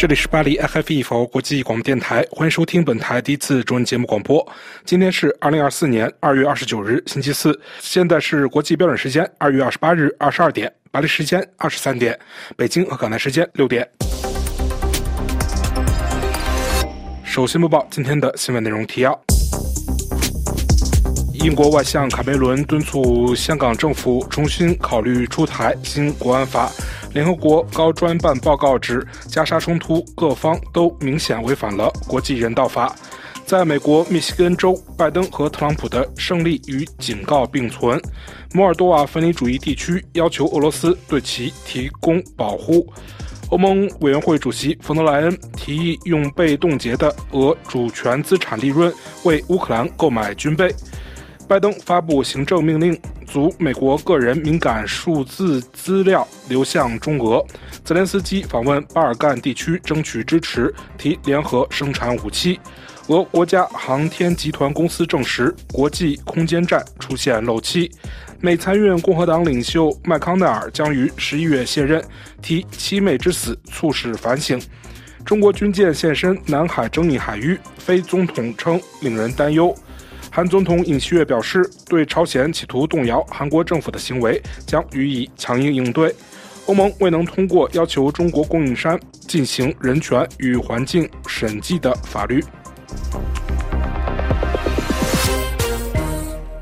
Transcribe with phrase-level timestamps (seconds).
[0.00, 4.42] 这里是巴黎 FFE 国际广播电台，欢迎收听本台第一次中文节目广播。
[4.86, 12.18] 今天是二零二四年二月二十九日，星期四，现在是国际标准时间二月二十八日二十二点，巴黎时间二十三点，
[12.56, 13.86] 北京和港台时间六点。
[17.22, 19.22] 首先播报今天的新闻内容提要：
[21.34, 26.72] 英国外相卡梅伦敦促香港政府重新考虑出台新国安法。
[27.12, 32.94] 联合国高专办报告指，加沙冲突各方都明显违反了国际人道法。
[33.44, 38.00] 在美国密西根州，拜登和特朗普的胜利与警告并存。
[38.52, 42.86] 摩尔多瓦分离主义地区要求俄罗斯对其提供保护。
[43.48, 48.92] 欧盟委员会主席冯德莱恩提议用被冻结的俄主权资产利润
[49.24, 50.72] 为乌克兰购买军备。
[51.50, 52.96] 拜登发布行政命令，
[53.26, 57.44] 阻美国个人敏感数字资料流向中俄。
[57.84, 62.60] 泽连斯基访问巴尔干地区，争取支持，提联合生产武器。
[63.08, 67.90] 俄国家航天集团公司证实，国际空间站出现漏气。
[68.38, 72.00] 美参院共和党领袖麦康奈尔将于十一月卸任，
[72.40, 74.62] 提七妹之死促使反省。
[75.24, 79.74] 中国军舰现身南海争议海域，非总统称令人担忧。
[80.32, 86.14] 韩总统尹锡悦表示，对朝鲜企图动摇韩国政府的行为将予以强硬应对。
[86.66, 92.40] 欧盟未能通过要求中国供应商进行人权与环境审计的法律。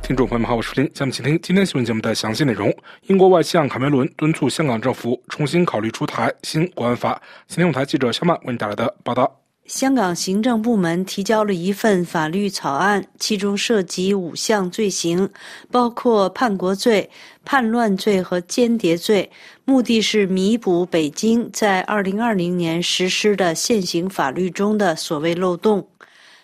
[0.02, 2.74] 听众朋友们好，我是林，下面请听今天新闻节目的详细内容。
[3.08, 7.20] 英国外相卡梅伦敦促香港政府重新考虑出台新国安法。
[7.46, 9.40] 今天，我台记者肖曼为你带来的报道。
[9.68, 15.28] 香港行政部门提交了一份法律草案，其中涉及五项罪行，
[15.70, 17.10] 包括叛国罪、
[17.44, 19.30] 叛乱罪和间谍罪，
[19.66, 25.86] 目的是弥补北京在2020年实施的现行法律中的所谓漏洞。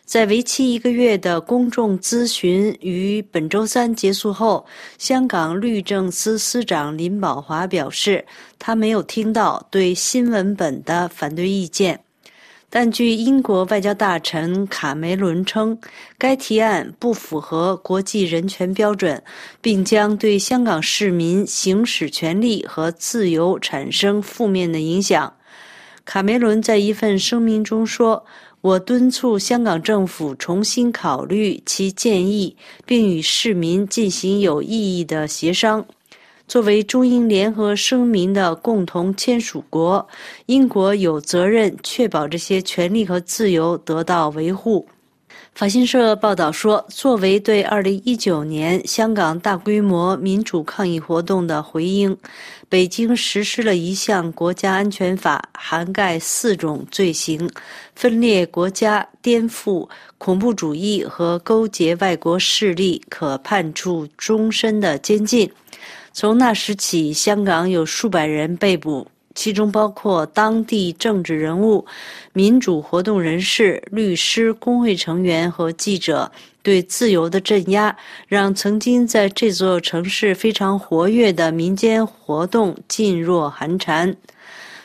[0.04, 4.66] 在为期一个月的公众咨询于本周三结束后，
[4.98, 8.26] 香港律政司司长林宝华表示，
[8.58, 12.03] 他没有听到对新文本的反对意见。
[12.76, 15.78] 但据英国外交大臣卡梅伦称，
[16.18, 19.22] 该提案不符合国际人权标准，
[19.60, 25.32] 并将对香港市民行使权利和自由产生负面的影响。
[26.04, 28.26] 卡梅伦在一份声明中说
[28.60, 35.86] ：“我敦促香港政府重新考虑其建议，并与市民进行有意义的协商。”
[36.46, 40.06] 作为中英联合声明的共同签署国，
[40.46, 44.86] 英国有责任确保这些权利和自由得到维护。
[45.54, 52.16] 法新社报道说，作为对2019年香港大规模民主抗议活动的回应，
[52.68, 57.48] 北京实施了一项国家安全法，涵盖四种罪行：
[57.94, 59.88] 分裂国家、颠覆、
[60.18, 65.48] 恐怖主义和勾结外国势力，可判处终身的监禁。
[66.16, 69.04] 从那时起，香港有数百人被捕，
[69.34, 71.84] 其中包括当地政治人物、
[72.32, 76.30] 民主活动人士、律师、工会成员和记者。
[76.62, 77.94] 对自由的镇压，
[78.26, 84.16] 让曾经在这座城市非常活跃的民间活动噤若寒蝉。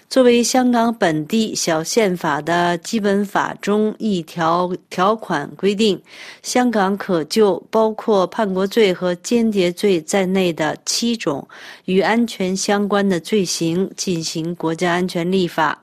[0.10, 6.02] 作为香港本地小宪法的基本法中一条条款规定，
[6.42, 11.48] 香港可就包括叛国罪和间谍罪在内的七种
[11.86, 15.80] 与安全相关的罪行进行国家安全立法。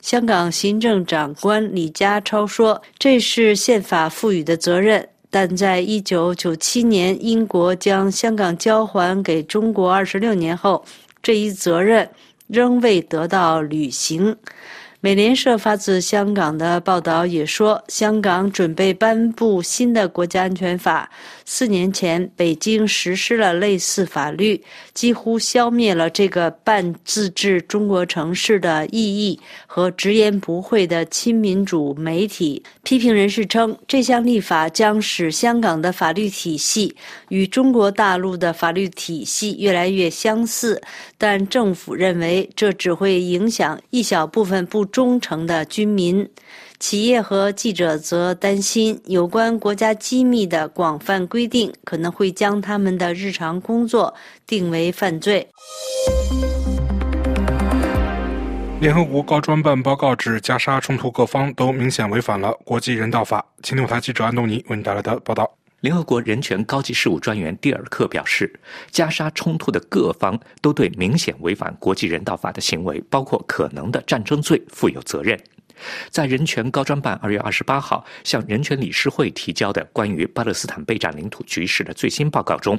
[0.00, 10.84] 香港行政长官李家超说：“这是宪法赋予的责任。”但在一九九七年英国将香港交还给中国二十六年后，
[11.22, 12.10] 这一责任。
[12.52, 14.36] 仍未得到履行。
[15.00, 21.10] 美联社发自香港的报道也说，香港准备颁布新的国家安全法。
[21.54, 24.58] 四年前，北京实施了类似法律，
[24.94, 32.62] 几乎消灭了这个半自治中国城市的意义和直言不讳的亲民主媒体。
[32.82, 36.96] 批评人士称，这项立法将使香港的法律体系
[37.28, 40.80] 与中国大陆的法律体系越来越相似，
[41.18, 44.86] 但政府认为这只会影响一小部分不。
[44.92, 46.28] 忠诚的军民，
[46.82, 54.12] 企业和记者则担心，有关国家机密的广泛规定可能会将他们的日常工作
[54.48, 55.46] 定为犯罪。
[58.80, 63.46] 联合国高专办报告指，加沙冲突各方都明显违反了国际人道法。
[63.62, 65.48] 请听我台记者安东尼为你带来的报道。
[65.82, 68.52] 联合国人权高级事务专员蒂尔克表示，
[68.90, 75.38] 加沙冲突的各方都对明显违反国际人道法的行为，包括可能的战争罪，负有责任。
[76.10, 82.78] 在人权高专办二月二十八号向人权理事会提交的关于巴勒斯坦被占领土局势的最新报告中，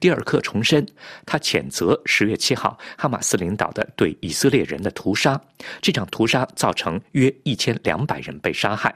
[0.00, 0.86] 蒂尔克重申，
[1.24, 5.40] 他谴责十月七号哈马斯领导的对以色列人的屠杀。
[5.80, 8.94] 这场屠杀造成约一千两百人被杀害。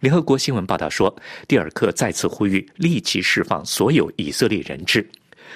[0.00, 1.14] 联合国新闻报道说，
[1.48, 5.08] 蒂尔克再次呼吁立即释放所有以色列人质。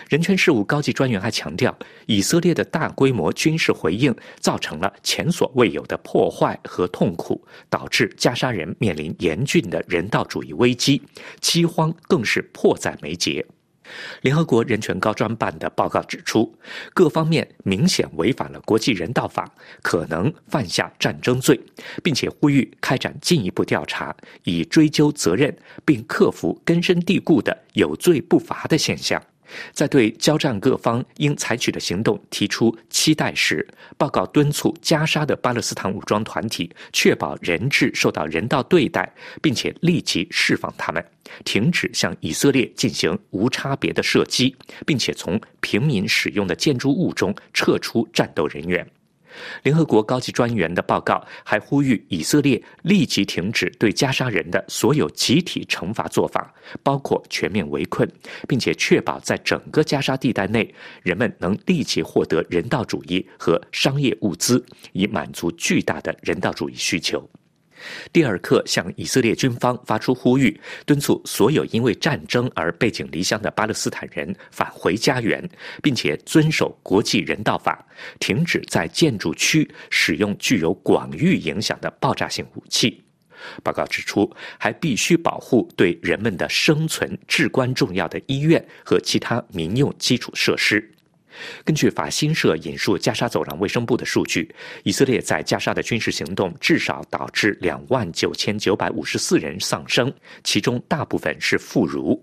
[0.09, 1.77] 人权事务高级专员还强调，
[2.07, 11.03] 以色列的大规模军事回应造成了前所未有的破坏和痛苦，导致加沙人面临严峻的人道主义危机，
[11.41, 13.45] 饥荒更是迫在眉睫。
[14.23, 16.57] 联合国人权高专办的报告指出，
[16.93, 19.49] 各方面明显违反了国际人道法，
[19.83, 21.61] 可能犯下战争罪，
[22.03, 24.15] 并且呼吁开展进一步调查，
[24.45, 29.21] 以追究责任，并克服根深蒂固的有罪不罚的现象。
[29.73, 33.67] 在对交战各方应采取的行动提出期待时，
[33.97, 41.05] 报告敦促加沙的巴勒斯坦武装团体确保人质受到人道对待，并且立即释放他们，
[41.45, 44.55] 停止向以色列进行无差别的射击，
[44.85, 48.87] 并且从平民使用的建筑物中撤出战斗人员。
[49.63, 56.53] 联合国高级专员的报告还呼吁以色列立即停止对加沙人的所有集体惩罚做法，
[56.83, 58.09] 包括全面围困，
[58.49, 67.29] 并且确保在整个加沙地带内，人们能立即获得人道主义和商业物资，以满足巨大的人道主义需求。
[68.13, 75.49] 蒂尔克向以色列军方发出呼吁，敦促所有因为战争而背井离乡的巴勒斯坦人返回家园，
[75.83, 77.85] 并且遵守国际人道法，
[78.19, 83.03] 停止在建筑区使用具有广域影响的爆炸性武器。
[83.63, 90.96] 报告指出，还必须保护对人们的生存至关重要的医院和其他民用基础设施。
[91.65, 94.53] 根据法新社引述加沙走廊卫生部的数据，
[94.85, 100.13] 以色列在加沙的军事行动至少导致两万九千九百五十四人丧生，
[100.45, 102.21] 其中大部分是妇孺。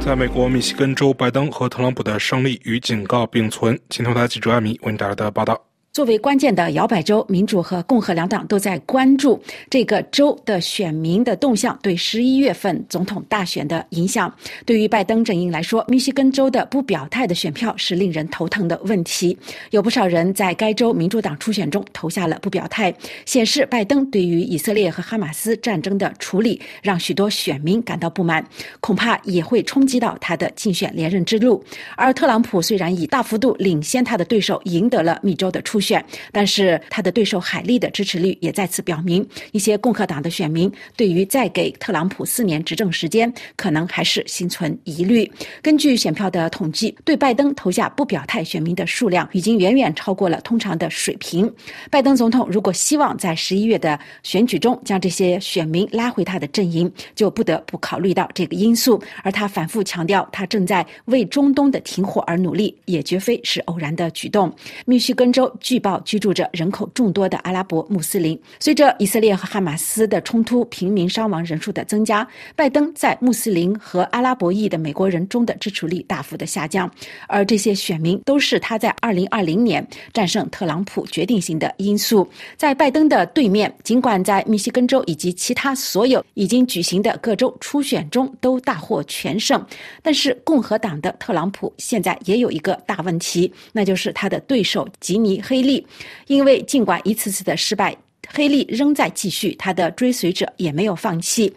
[0.00, 3.76] 在美国密西根州，拜登和特朗普的胜利与警告并存。
[3.90, 5.60] 青头台记者艾米为你带来的报道。
[5.96, 14.30] 作为关键的摇摆州，民主和共和两党都在关注这个州的选民的动向对十一月份总统大选的影响。
[14.66, 19.34] 对于拜登阵营来说，密西根州的不表态的选票是令人头疼的问题。
[19.70, 22.94] 有不少人在该州民主党初选中投下了不表态，
[23.24, 28.46] 显示拜登对于以色列和哈马斯战争的处理让许多选民感到不满，
[28.80, 31.64] 恐怕也会冲击到他的竞选连任之路。
[31.96, 35.85] 而特朗普虽然以大幅度领先他的对手，赢得了密州的初选。
[35.86, 45.30] 选，但是他的对手海利的支持率也再次表明，一些共和党的选民对于再给特朗普四年执政时间，可能还是心存疑虑。
[45.62, 51.48] 根据选票的统计，对拜登投下不表态选民的数量已经远远超过了通常的水平。
[51.88, 59.00] 拜登总统如果希望在十一月的选举中将这些选民拉回他的阵营，就不得不考虑到这个因素。
[59.22, 64.52] 而他反复强调，他正在为中东的停火而努力，也绝非是偶然的举动。
[64.84, 65.75] 密西根州据。
[65.76, 68.40] 预报，居住着人口众多的阿拉伯穆斯林。
[68.58, 76.90] 随着以色列和哈马斯的冲突，平民伤亡人数的增加，拜登在穆斯林和阿拉伯裔的美国人中的支持率大幅的下降。
[77.28, 82.26] 而这些选民都是他在2020年战胜特朗普决定性的因素。
[82.56, 89.62] 在拜登的对面，尽管在密西根州以及其他所有已经举行的各州初选中都大获全胜，
[90.02, 95.65] 但是共和党的特朗普现在也有一个大问题，那就是他的对手吉尼黑。
[95.66, 95.86] 力，
[96.26, 97.96] 因为尽管一次次的失败，
[98.28, 101.52] 黑利仍在继续，他的追随者也没有放弃。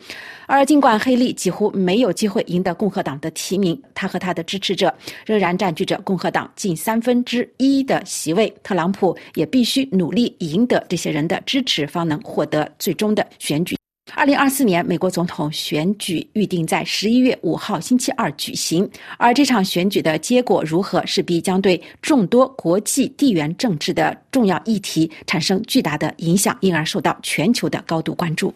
[0.46, 4.94] 而尽管黑利几乎没有机会赢得共和党的提名，他和他的支持者
[5.25, 8.51] 仍然占据着共和党近三分之一的席位。
[8.63, 13.78] 特朗普也必须努力赢得这些人的支持，方能获得最终的选举。
[14.16, 28.54] 二零二四年美国总统选举预定在十一月五号星期二举行，而这场选举的结果如何，势必将对众多国际地缘政治的重要议题产生巨大的影响，因而受到全球的高度关注。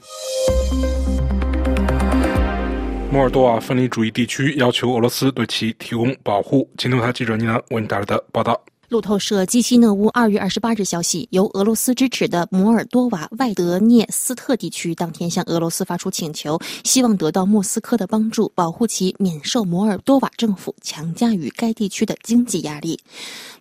[3.12, 6.68] 摩尔多瓦分离主义地区要求俄罗斯对其提供保护。
[6.78, 8.60] 金头台记者倪楠为你带来的报道。
[8.94, 23.00] 路透社基西讷乌二月二十八日消息，由俄罗斯支持的摩尔多瓦外德涅斯特地区当天向俄罗斯发出请求，希望得到莫斯科的帮助，保护其免受摩尔多瓦政府强加于该地区的经济压力。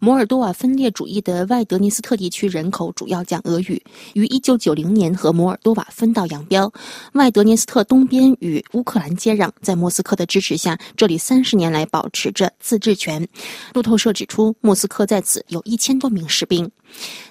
[0.01, 6.71] 摩尔多瓦分裂主义的外德涅斯特地区人口主要讲俄语，于一九九零年和摩尔多瓦分道扬镳。
[7.15, 13.27] 外德涅斯特东边与乌克兰接壤，在莫斯科的支持下，这里三十年来保持着自治权。
[13.73, 16.71] 路透社指出，莫斯科在此有一千多名士兵。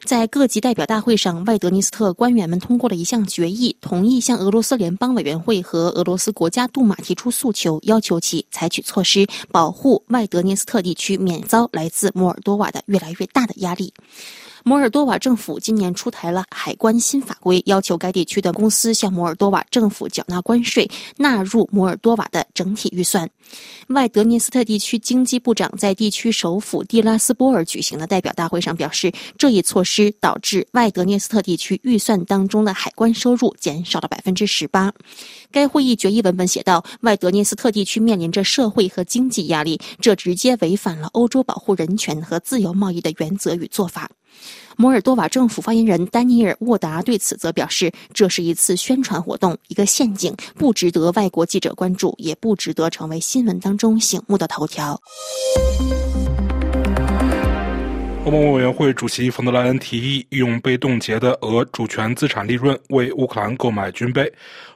[0.04, 13.94] 在各级代表大会上，外德尼斯特官员们通过了一项决议，同意向俄罗斯联邦委员会和俄罗斯国家杜马提出诉求，要求其采取措施，保护外德尼斯特地区免遭来自摩尔多瓦的越来越大的压力。
[14.64, 23.30] 摩尔多瓦政府今年出台了海关新法规，要求该地区的公司向摩尔多瓦政府缴纳关税，纳入摩尔多瓦的整体预算。
[23.88, 34.94] 外德涅斯特地区经济部长在地区首府蒂拉斯波尔举行的代表大会上表示，这一措施导致外德涅斯特地区预算当中的海关收入减少了百分之十八。
[35.52, 44.10] 该会议决议文本写道：“外德涅斯特地区面临着社会和经济压力，这直接违反了欧洲保护人权和自由贸易的原则与做法。”
[44.78, 55.00] 摩尔多瓦政府发言人丹尼尔·沃达对此则表示：“这是一次宣传活动，一个陷阱，不值得外国记者关注，也不值得成为新闻当中醒目的头条。”
[58.24, 64.32] 欧盟委员会主席冯德莱恩提议用被冻结的俄主权资产利润为乌克兰购买军备。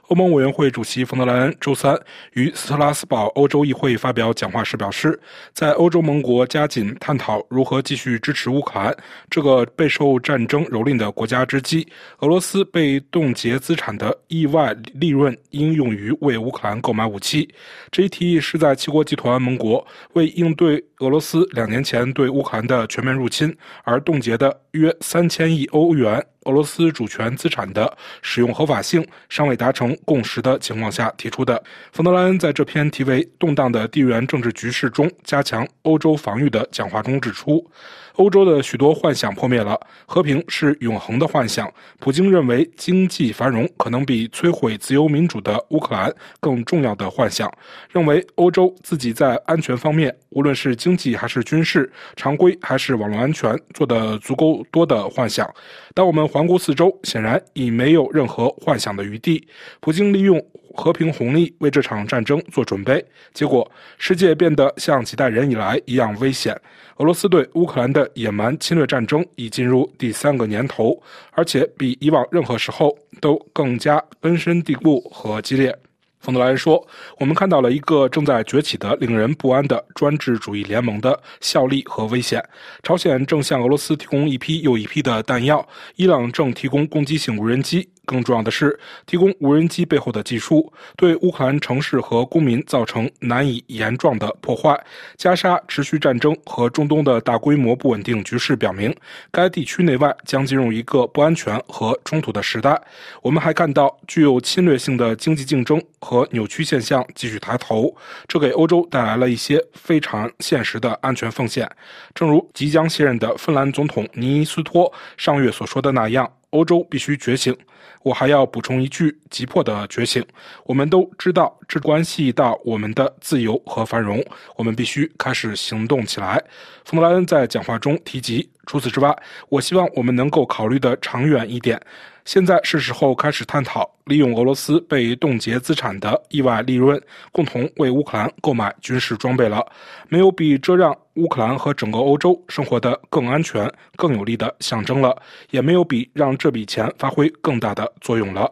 [0.08, 1.98] 欧盟委员会主席冯德莱恩周三
[2.34, 5.18] 于斯特拉斯堡欧洲议会发表讲话时表示，
[5.52, 8.96] 在欧洲盟国加紧探讨如何继续支持乌克兰
[9.28, 11.88] 这个备受战争蹂躏的国家之际，
[12.20, 17.52] 俄罗斯被冻结资产的意外利润应用于为乌克兰购买武器。
[17.90, 26.24] 这一提议是在七国集团盟国为应对俄罗斯两年前对乌克兰的全面入侵而冻结的约三千亿欧元。
[26.44, 31.62] 俄罗斯主权资产的使用合法性尚未达成共识的情况下提出的。
[31.92, 37.68] 冯德莱恩在这篇题为《动荡的地缘政治局势中加强欧洲防御》的讲话中指出。
[38.16, 41.70] 欧洲的许多幻想破灭了，和平是永恒的幻想。
[41.98, 47.52] 普京认为经济繁荣可能比摧毁自由民主的乌克兰更重要的幻想，
[47.90, 55.48] 认为欧洲自己在安全方面，无论是经济还是军事、常规还是网络安全，做得足够多的幻想。
[55.94, 59.46] 当我们环顾四周，显然已没有任何幻想的余地。
[59.80, 60.42] 普京利用。
[60.76, 66.54] 和平红利为这场战争做准备，结果世界变得像几代人以来一样危险。
[66.98, 71.02] 俄罗斯对乌克兰的野蛮侵略战争已进入第三个年头，
[71.32, 75.76] 而且比以往任何时候都更加根深蒂固和激烈。
[76.18, 76.84] 冯德莱恩说
[77.20, 82.42] ：“我们看到了一个正在崛起的、令人不安的专制主义联盟的效力和危险。
[82.82, 85.64] 朝鲜正向俄罗斯提供一批又一批的弹药，
[85.94, 94.74] 伊朗正提供攻击性无人机。”更重要的是，提供无人机背后的技术，对乌克兰城市和公民造成难以言状的破坏。
[95.16, 98.94] 加沙持续战争和中东的大规模不稳定局势表明，
[99.30, 102.80] 该地区内外将进入一个不安全和冲突的时代。
[103.20, 107.92] 我们还看到具有侵略性的经济竞争和扭曲现象继续抬头，
[108.28, 111.68] 这给欧洲带来了一些非常现实的安全风险。
[112.14, 116.30] 正如即将卸任的芬兰总统尼斯托上月所说的那样。
[116.56, 117.56] 欧洲必须觉醒。
[118.02, 120.24] 我还要补充一句：急迫的觉醒。
[120.64, 124.24] 我们都知道，这关系到我们的自由和繁荣。
[124.56, 126.42] 我们必须开始行动起来。
[126.84, 128.48] 冯德莱恩在讲话中提及。
[128.64, 129.16] 除此之外，
[129.48, 131.80] 我希望我们能够考虑的长远一点。
[132.26, 139.64] 现在是时候开始探讨利用俄罗斯被冻结资产的意外利润，共同为乌克兰购买军事装备了。
[140.08, 145.16] 没有比这让乌克兰和整个欧洲生活的更安全、更有利的象征了，
[145.50, 148.50] 也没有比让这笔钱发挥更大的作用了。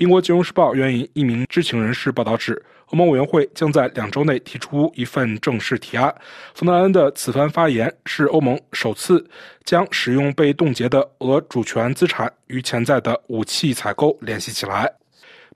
[0.00, 2.60] 英国金融时报援引一名知情人士报道指。
[2.86, 6.12] 欧盟委员会将在两周内提出一份正式提案。
[6.54, 9.22] 冯德莱恩的此番发言是欧盟首次
[9.62, 14.90] 将使用被冻结的俄主权资产与潜在的武器采购联系起来。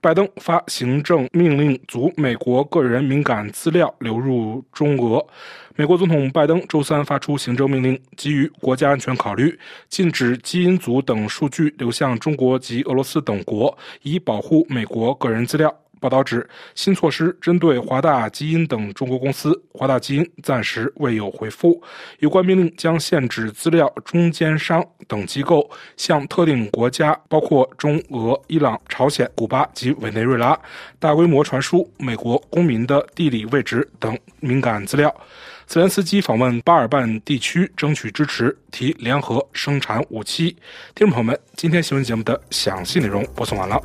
[0.02, 5.26] 拜登发行政命令，阻美国个人敏感资料流入中俄。
[5.76, 15.76] 美国总统拜登周三发出行政命令，基于国家安全考虑，禁止基因组等数据流向中国及俄罗斯等国，以保护美国个人资料。
[15.99, 21.83] 报道指，新措施针对华大基因等中国公司，华大基因暂时未有回复。
[22.21, 30.57] 有关命令将限制资料中间商等机构向特定国家，包括中俄、伊朗、朝鲜、古巴及委内瑞拉，
[31.00, 35.12] 大规模传输美国公民的地理位置等敏感资料。
[35.66, 40.56] 泽连斯基访问巴尔干地区，争取支持，提联合生产武器。
[40.94, 43.80] 听众朋友们，今天新闻节目的详细内容播送完了。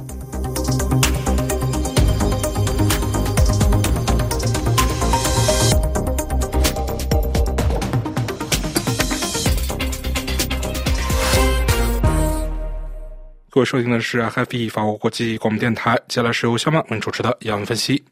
[13.50, 18.03] 各位收听的是 HFE 法国国际广播电台，接下来是由肖曼为您主持的要闻分析。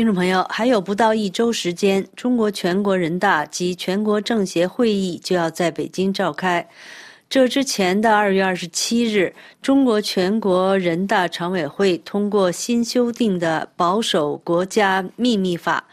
[0.00, 6.66] 听众朋友，还有不到一周时间，中国全国人大及全国政协会议就要在北京召开。
[7.28, 15.84] 这之前的二月二十七日，中国全国人大常委会通过新修订的保守国家秘密法。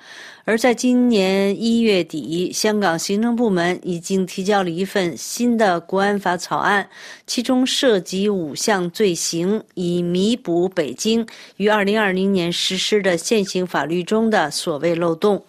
[0.50, 6.88] 而在今年一月底，香港行政部门已经提交了一份新的国安法草案，
[7.25, 11.27] 其中涉及五项罪行，以弥补北京
[11.58, 15.44] 于二零二零年实施的现行法律中的所谓漏洞。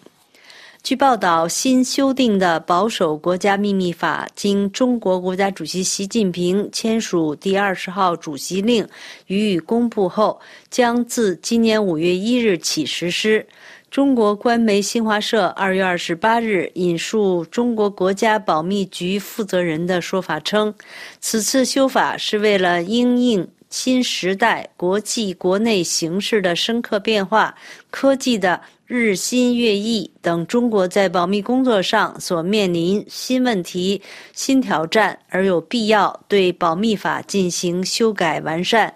[0.83, 8.85] 据报道，新修订的保守国家秘密法经中国国家主席习近平签署第二十号主席令
[9.27, 13.47] 予以公布后，将自今年五月一日起实施。
[13.91, 20.71] 中国官媒新华社二月二十八日引述中国国家保密局负责人的说法称，
[21.19, 27.55] 此次修法是为了因应新时代国际国内形势的深刻变化、
[27.89, 33.99] 科技的日新月异等中国在保密工作上所面临新问题、
[34.33, 38.93] 新挑战而有必要对保密法进行修改完善。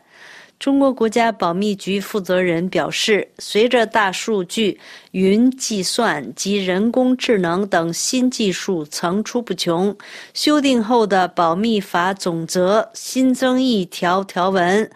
[0.64, 4.80] 中国国家保密局负责人表示，随着大数据、
[5.12, 9.94] 云计算及人工智能等新技术层出不穷，
[10.34, 14.90] 修订后的保密法总则新增一条条文，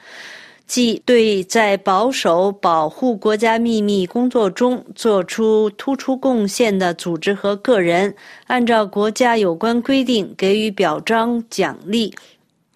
[0.65, 12.15] 即对在保守保护国家秘密工作中作出突出贡献的组织和个人，按照国家有关规定给予表彰奖励。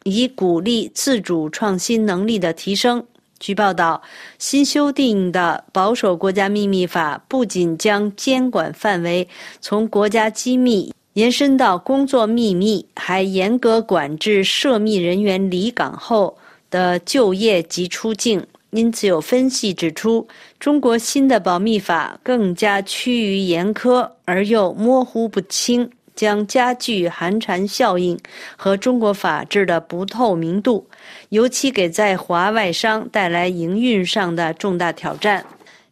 [0.03, 3.03] 以鼓励自主创新能力的提升。
[3.39, 4.01] 据报道，
[4.37, 9.27] 新修订的保守国家秘密法不仅将监管范围
[9.59, 16.37] 从国家机密延伸到工作秘密，还严格管制涉密人员离岗后
[16.69, 18.45] 的就业及出境。
[18.69, 20.27] 因此，有分析指出，
[20.57, 25.89] 中国新的保密法更加趋于严苛而又模糊不清。
[26.21, 28.15] 将加剧寒蝉效应
[28.55, 30.85] 和中国法治的不透明度，
[31.29, 35.43] 尤其给在华外商带来营运上的重大挑战。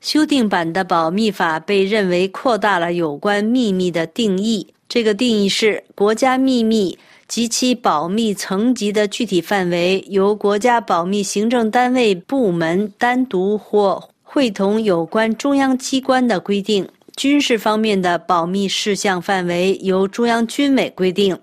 [0.02, 6.96] 修订版的保密法被认为扩大了有关秘密的定义，这个定义是国家秘密
[7.28, 16.88] 及其保密层级的具体范围由国家保密行政单位部门单独或会同有关中央机关的规定。
[17.20, 21.38] 军事方面的保密事项范围由中央军委规定。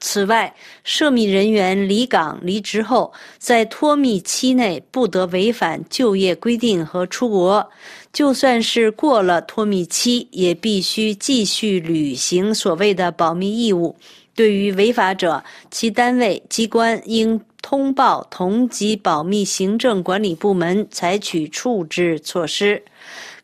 [0.00, 7.68] 此外，涉密人员离岗离职后，在脱密期内不得违反就业规定和出国。
[8.12, 13.96] 就算是过了脱密期，也必须继续履行所谓的保密义务。
[14.32, 22.84] 对于违法者，其单位机关应通报同级保密行政管理部门，采取处置措施。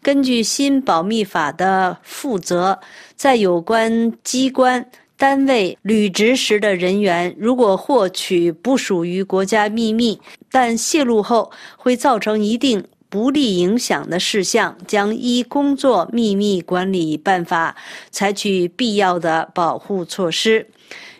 [0.02, 2.80] 根据新保密法的负责，
[3.14, 4.84] 在有关机关
[5.16, 17.76] 单位履职时的人员，如果获取不属于国家秘密，但泄露后会造成一定不利影响的事项，将依工作秘密管理办法
[18.10, 20.66] 采取必要的保护措施。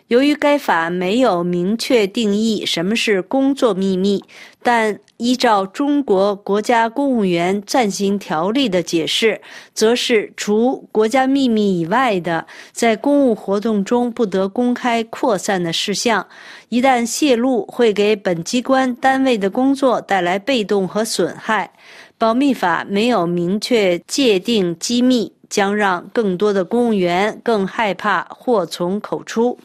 [0.07, 4.21] 由于该法没有明确定义什么是工作秘密，
[4.61, 9.39] 但依照中国国家公务员暂行条例的解释，
[9.73, 16.27] 则是除国家秘密以外的，在公务活动中不得公开扩散的事项。
[16.67, 21.71] 一旦泄露，会给本机关单位的工作带来被动和损害。
[22.17, 29.57] 保密法没有明确界定机密，将让更多的公务员更害怕祸从口出。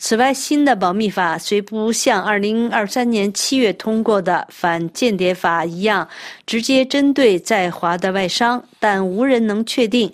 [0.00, 6.08] 此外，新的保密法虽不像2023年7月通过的反间谍法一样
[6.46, 10.10] 直接针对在华的外商，但无人能确定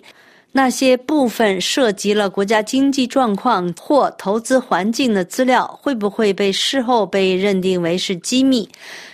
[0.51, 8.67] 那些部分涉及了国家经济状况或投资环境的资料，会不会被事后被认定为是机密？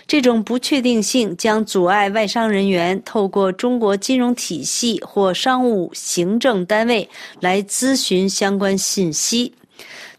[0.06, 7.06] 这种不确定性将阻碍外商人员透过中国金融体系或商务行政单位
[7.40, 9.52] 来咨询相关信息。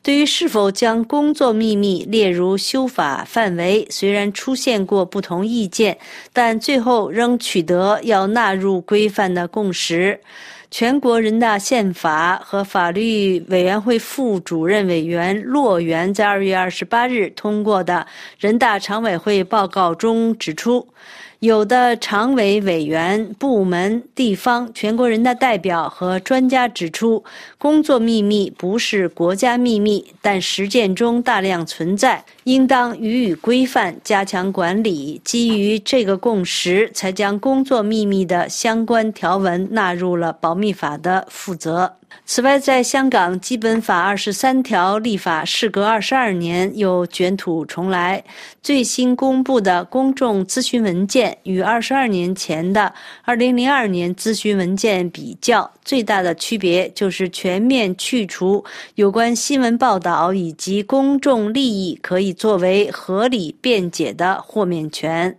[0.04, 5.98] 对于是否将工作秘密列入修法范围，虽然出现过不同意见，
[6.34, 10.20] 但最后仍取得要纳入规范的共识。
[10.70, 18.06] 全国人大宪法和法律委员会副主任委员骆源在二月二十八日通过的
[18.38, 20.86] 人大常委会报告中指出。
[21.44, 27.22] 有的常委委员、部门、地方、全国人大代表和专家指出，
[27.58, 35.20] 工作秘密不是国家秘密，但实践中大量存在，应当予以规范、加强管理。
[35.26, 41.96] 基于这个共识，才将工作秘密的相关条文纳入了保密法的负责。
[42.26, 48.24] 此外，在香港基本法二十三条立法事隔二十二年又卷土重来，
[48.62, 58.64] 最新公布的公众咨询文件与二十二年前的二零零二年咨询文件比较，最大的区别就是全面去除
[58.96, 65.36] 有关新闻报道以及公众利益可以作为合理辩解的豁免权。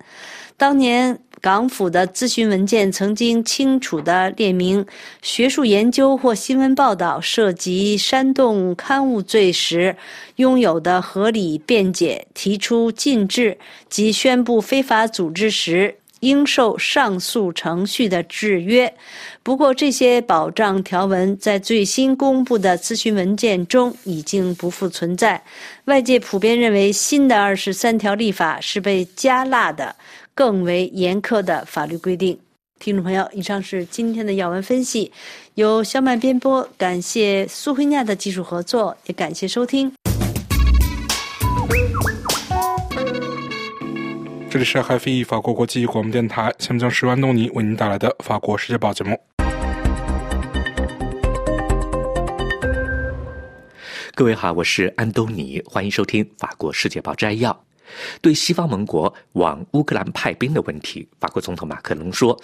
[0.57, 1.19] 当年。
[1.45, 4.87] 港府的咨询文件曾经清楚地列明，
[5.21, 9.95] 学术研究或新闻报道涉及煽动刊物罪时，
[10.37, 13.59] 拥有的合理辩解；提出禁制
[13.91, 18.95] 及宣布非法组织时，应受上诉程序的制约。
[19.43, 25.43] 不过，这些保障条文在最新公布的咨询文件中已经不复存在。
[25.85, 29.95] 外界普遍认为，新的二十三条立法是被加辣的。
[30.37, 32.37] 更为严苛的法律规定。
[32.81, 35.13] 听众朋友，以上是今天的要闻分析，
[35.55, 39.93] 由小满编播，感谢苏慧亚的技术合作，也感谢收听。
[44.51, 49.17] 这里是海飞法国国际广播电台，下面将十万东尼为您带来的法国世界报节目。
[54.17, 57.65] 各位好，我是安东尼，欢迎收听法国世界报摘要。
[58.21, 62.39] 对西方盟国往乌克兰派兵的问题，法国总统马克龙说，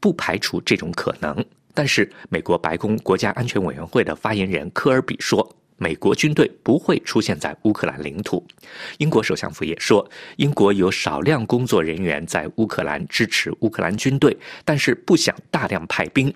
[0.00, 1.44] 不排除这种可能。
[1.74, 8.46] 但是，美国白宫国家安全委员会的发言人科尔比说，美国军队不会出现在乌克兰领土。
[8.98, 16.32] 英国首相府也说，英国有少量工作人员在乌克兰支持乌克兰军队，但是不想大量派兵。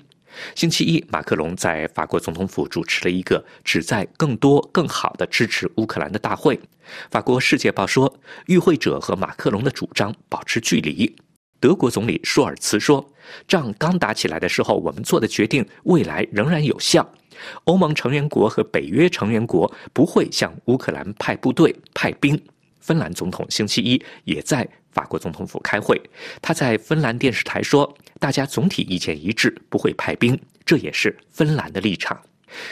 [0.55, 6.59] 星期一，马克龙在法国总统府主持了一个旨在更多、更好的支持乌克兰的大会。
[7.11, 8.13] 法国《世界报》说，
[8.47, 11.17] 与会者和马克龙的主张保持距离。
[11.59, 13.05] 德国总理舒尔茨说，
[13.49, 17.09] 仗刚打起来的时候，我们做的决定未来仍然有效。
[17.65, 22.41] 欧盟成员国和北约成员国不会向乌克兰派部队、派兵。
[22.81, 26.01] 芬兰总统星期一也在法国总统府开会，
[26.41, 32.21] 他在芬兰电视台说，大家总体意见一致，不会派兵，这也是芬兰的立场。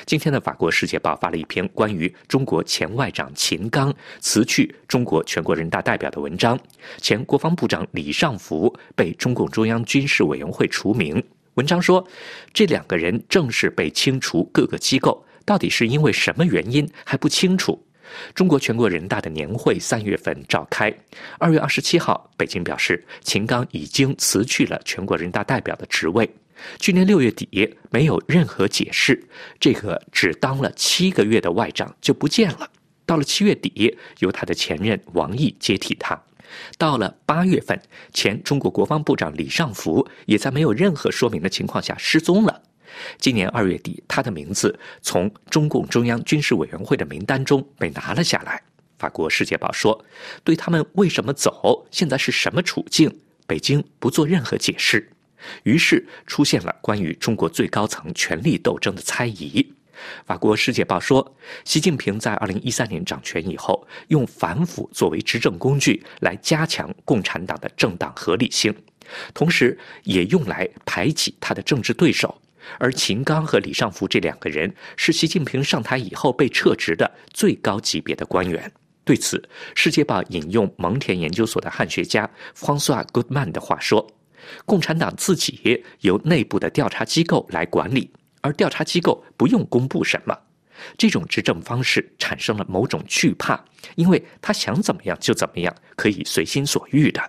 [0.06, 6.58] 今天的法国《世界报》发了一篇关于中国前外长秦刚辞去中国全国人大代表的文章，
[6.98, 11.22] 前国防部长李尚福被中共中央军事委员会除名。
[11.54, 12.06] 文章说，
[12.52, 17.83] 这两个人正式被清除各个机构，到底是因为什么原因还不清楚。
[18.34, 20.94] 中国全国人大的年会三月份召开，
[21.38, 26.28] 二月二十七号，北京表示秦刚已经辞去了全国人大代表的职位。
[26.78, 29.22] 去年六月底，没有任何解释，
[29.58, 32.70] 这个只当了七个月的外长就不见了。
[33.04, 36.18] 到了七月底，由他的前任王毅接替他。
[36.78, 37.78] 到了八月份，
[38.12, 42.62] 前中国国防部长李尚福也在没有任何说明的情况下失踪了。
[43.18, 48.62] 今年二月底，他的名字从中共中央军事委员会的名单中被拿了下来。
[48.98, 50.04] 法国《世界报》说，
[50.42, 53.14] 对他们为什么走，现在是什么处境，
[53.46, 55.10] 北京不做任何解释。
[55.64, 59.74] 于是出现了关于中国最高层权力斗争的猜疑。
[60.24, 68.74] 法国《世界报》说，习近平在二零一三年掌权以后，用反腐作为执政工具来加强共产党的政党合理性，
[69.34, 72.40] 同时也用来排挤他的政治对手。
[72.78, 78.72] 而秦刚和李尚福这两个人是习近平上台以后被撤职的最高级别的官员。
[79.04, 79.36] 对此，
[79.74, 84.06] 《世界报》引用蒙田研究所的汉学家方苏瓦· m a n 的话说
[84.64, 90.34] ：“共产党自己由内部的调查机构来管理，而调查机构不用公布什么。
[90.96, 93.62] 这种执政方式产生了某种惧怕，
[93.96, 97.22] 因为他想怎么样就怎么样，可以随心所欲的。”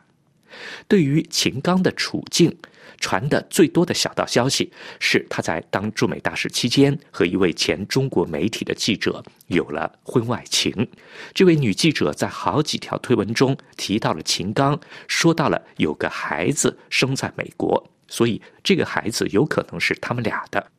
[0.88, 2.58] 对于秦刚的处境，
[3.00, 10.88] 传的最多的小道消息是他在当驻美大使期间和一位前中国媒体的记者有了婚外情。
[11.34, 20.72] 这位女记者在好几条推文中提到了秦刚，说到了有个孩子生在美国，所以这个孩子有可能是他们俩的。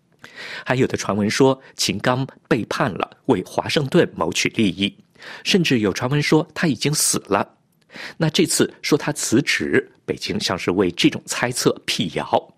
[0.65, 4.97] 还有的传闻说秦刚背叛了，为华盛顿谋取利益，
[5.45, 7.56] 甚至有传闻说他已经死了。
[8.17, 12.55] 那这次说他辞职，北京像是为这种猜测辟谣。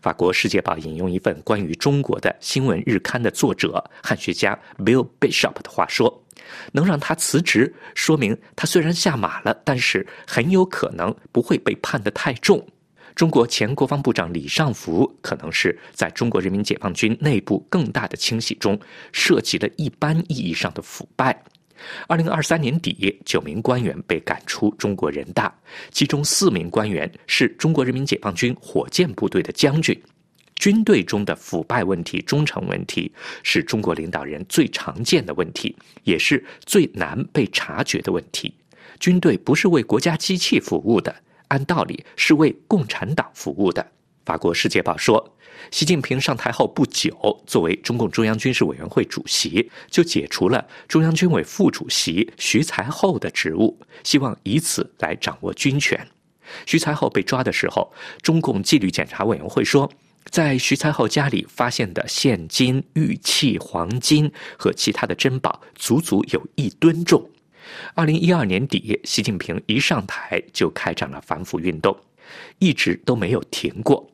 [0.00, 6.22] 法国《世界报》引用一份关于中国的新闻日刊的作者汉学家 Bill Bishop 的话说
[6.72, 12.64] ：“能让他辞职，说明他虽然下马了，但是很有可能不会被判得太重。”
[13.16, 18.78] 中国前国防部长李尚福可能是在中国人民解放军内部更大的清洗中
[19.12, 21.42] 涉及了一般意义上的腐败。
[22.06, 25.52] 二零二三年底，九名官员被赶出中国人大，
[25.90, 30.00] 其中四名官员是中国人民解放军火箭部队的将军。
[30.56, 38.54] 军队中的腐败问题、忠诚问题，是中国领导人最常见的问题，也是最难被察觉的问题。
[39.00, 41.12] 军队不是为国家机器服务的，
[41.48, 43.84] 按道理是为共产党服务的。
[44.24, 45.34] 法国《世界报》说。
[45.70, 56.04] 习近平上台后不久，作为中共中央军事委员会主席，就解除了中央军委副主席徐才厚的职务，希望以此来掌握军权。
[56.66, 59.88] 徐才厚被抓的时候，中共纪律检查委员会说，
[60.24, 67.30] 在徐才厚家里发现的现金、玉器、黄金和其他的珍宝，足足有一吨重。
[67.94, 71.96] 二零一二年底，习近平一上台就开展了反腐运动，
[72.58, 74.11] 一直都没有停过。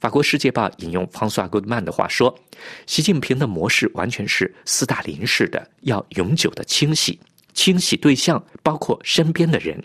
[0.00, 2.38] 法国《世界报》引用 François Goodman 的话说
[2.86, 7.18] ：“习近平的模式完全是斯大林式的，要永久的清洗，
[7.54, 9.82] 清洗对象包括身边的人。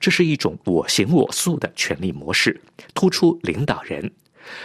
[0.00, 2.60] 这是一种我行我素的权力模式，
[2.94, 4.10] 突出领导人。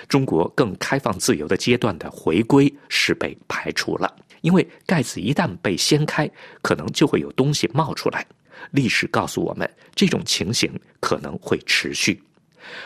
[0.07, 6.29] 中国更开放自由的阶段的回归是被排除了，因为盖子一旦被掀开，
[6.61, 8.25] 可能就会有东西冒出来。
[8.71, 12.23] 历史告诉我们，这种情形可能会持续。”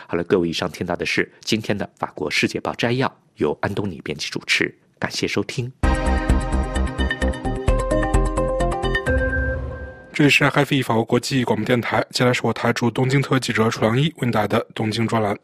[0.06, 5.72] 好了，各位，以上听到的是今天的《法国世界报》摘要，由安东尼编辑主持，感谢收听。
[10.12, 15.36] 这里是 HiFi 法国国际广播电台，接下来是我台驻东京特记者楚良一为你带的东京专栏。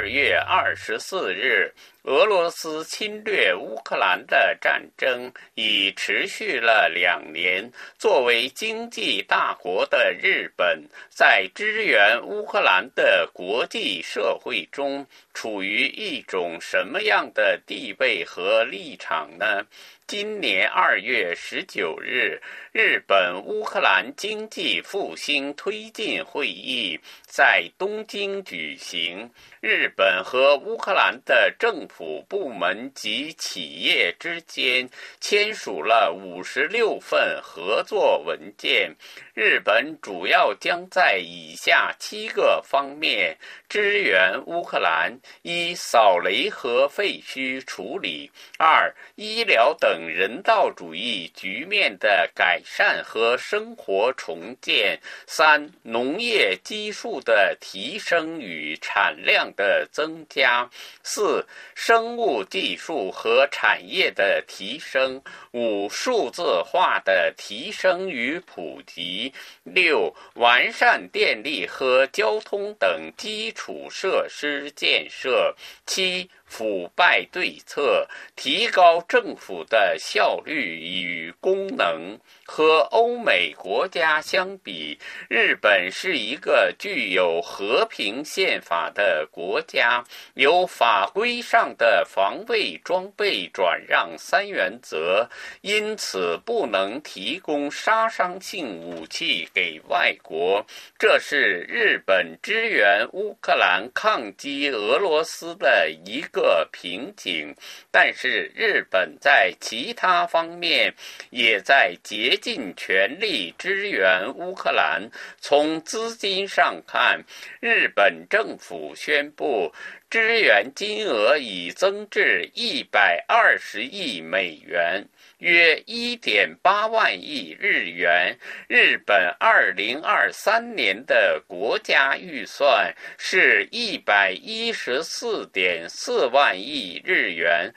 [0.00, 1.70] 二月二十四日。
[2.04, 7.70] 俄罗斯侵略乌克兰的战争已持续了两年。
[7.98, 19.66] 作为经济大国的日本，在支援乌克兰的国际社会中，处于一种什么样的地位和立场呢？
[20.06, 22.40] 今年二月十九日，
[22.72, 29.30] 日本乌克兰经济复兴推进会议在东京举行。
[29.60, 34.88] 日日本和乌克兰的政府部门及企业之间
[35.20, 38.94] 签署了五十六份合作文件。
[39.34, 43.36] 日本主要将在以下七个方面
[43.68, 60.68] 支援乌克兰：一、扫雷和废墟处理；二、医疗等人道主义局面的改善和生活重建；三、农业基数的提升与产量的增加；
[61.02, 65.20] 四、生物技术和产业的提升；
[65.52, 69.32] 五、数字化的提升与普及。
[69.64, 75.54] 六、完善电力和交通等基础设施建设。
[75.86, 76.30] 七。
[76.50, 82.18] 腐败对策，提高政府的效率与功能。
[82.44, 100.64] 和欧美国家相比，日本是一个具有和平宪法的国家，有法规上的防卫装备转让三原则，因此不能提供杀伤性武器给外国。
[100.98, 106.68] 这是日本支援乌克兰抗击俄罗斯的一个。
[106.72, 107.54] 瓶颈，
[107.90, 110.94] 但是日本在其他方面
[111.30, 115.10] 也在竭尽全力支援乌克兰。
[115.40, 117.22] 从资金上看，
[117.60, 119.72] 日本政府宣布
[120.10, 125.06] 支援金额已增至一百二十亿美元。
[125.38, 128.36] 约一点八万亿日元。
[128.68, 137.72] 日本二零二三年的国家预算是一百一十四点四万亿日元。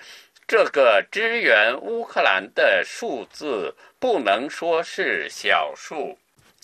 [0.48, 6.18] 这个支援乌克兰的数字不能说是小数。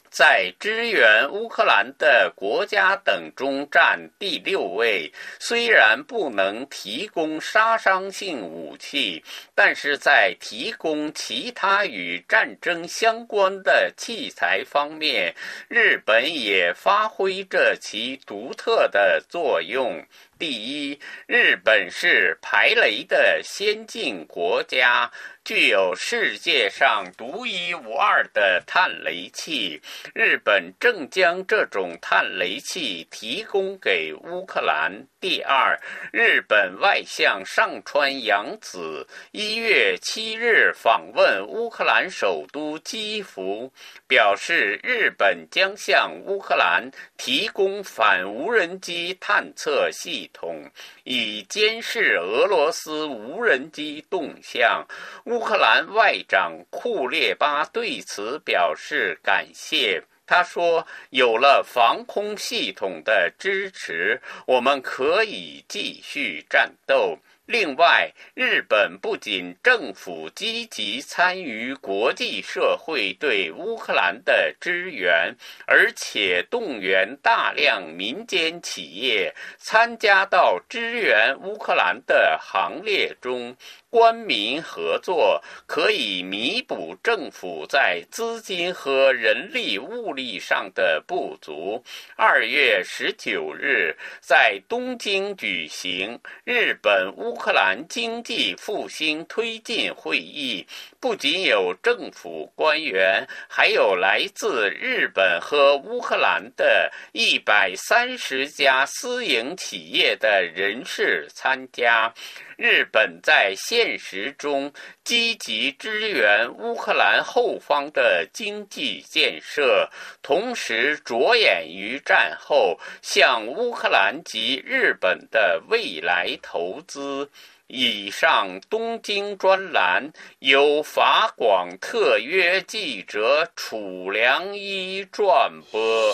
[0.09, 5.11] 在支援乌克兰的国家等中占第六位。
[5.39, 9.23] 虽然不能提供杀伤性武器，
[9.55, 15.35] 但是在提供其他与战争相关的器材方面，
[15.67, 20.03] 日本也发挥着其独特的作用。
[20.39, 20.97] 第一，
[21.27, 25.11] 日本是排雷的先进国家。
[25.43, 29.81] 具有世界上独一无二的探雷器，
[30.13, 35.07] 日本正将这种探雷器提供给乌克兰。
[35.19, 35.79] 第二，
[36.13, 43.73] 日本外相上川洋子一月七日访问乌克兰首都基辅，
[44.09, 50.67] 表示日本将向乌克兰提供反无人机探测系统，
[51.03, 54.83] 以监视俄罗斯无人机动向。
[55.25, 60.01] 乌克兰外长库列巴对此表示感谢。
[60.25, 67.19] 他说：“有了防空系统的支持，我们可以继续战斗。”
[67.51, 75.35] 另外，日本不仅政府积极参与国际社会对乌克兰的支援，
[75.65, 83.57] 而且动员大量民间企业参加到支援乌克兰的行列中。
[83.91, 91.83] 官民合作可以弥补政府在资金和人力物力上的不足。
[92.15, 100.63] 二月十九日，在东京举行日本乌克兰经济复兴推进会议，
[100.99, 112.13] 不仅有政府官员，还有来自日本和乌克兰的一百三十家私营企业的人士参加。
[112.61, 114.69] 日本在现实中
[115.05, 119.89] 积极支援乌克兰后方的经济建设，
[120.21, 127.29] 同时着眼于战后向乌克兰及日本的未来投资。
[127.67, 136.13] 以上东京专栏由法广特约记者楚良一转播。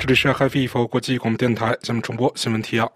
[0.00, 2.92] 这里是 Happy 佛国际广播电台，下面重播新闻提要。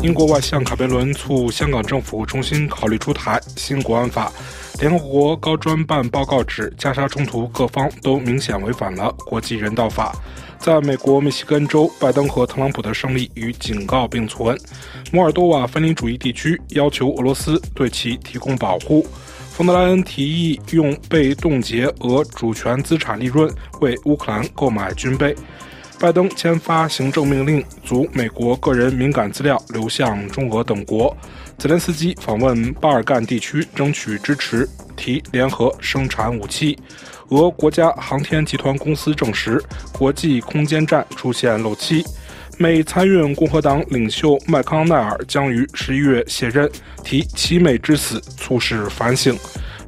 [0.00, 4.32] 英国外相卡梅伦促香港政府重新考虑出台新国安法。
[4.78, 10.14] 联合国高专办报告指，加沙冲突各方都明显违反了国际人道法。
[10.56, 14.56] 在美国密西根州，拜登和特朗普的胜利与警告并存。
[15.10, 19.04] 摩尔多瓦分离主义地区要求俄罗斯对其提供保护。
[19.50, 25.34] 冯德莱恩提议用被冻结俄主权资产利润为乌克兰购买军备。
[26.00, 31.14] 拜登签发行政命令，阻美国个人敏感资料流向中俄等国。
[31.58, 36.78] 泽连斯基访问巴尔干地区，争取支持，提联合生产武器。
[37.30, 39.60] 俄国家航天集团公司证实，
[39.92, 42.04] 国际空间站出现漏气。
[42.58, 46.70] 美参院共和党领袖麦康奈尔将于十一月卸任，
[47.02, 49.36] 提其美之死促使反省。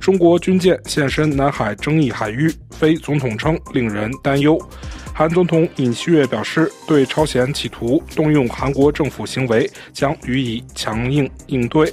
[0.01, 4.61] 中国军舰现身南海争议海域，非总统称令人担忧。
[5.21, 11.93] 韩总统尹锡悦表示，对朝鲜企图动用韩国政府行为将予以强硬应对。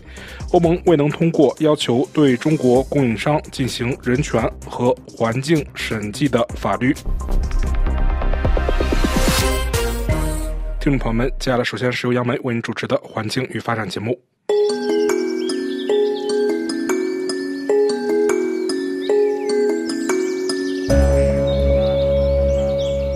[0.54, 6.94] 欧盟未能通过要求对中国供应商进行人权和环境审计的法律。
[10.80, 14.18] 听众朋友们，接下来首先是由杨梅为您主持的《环境与发展》节目。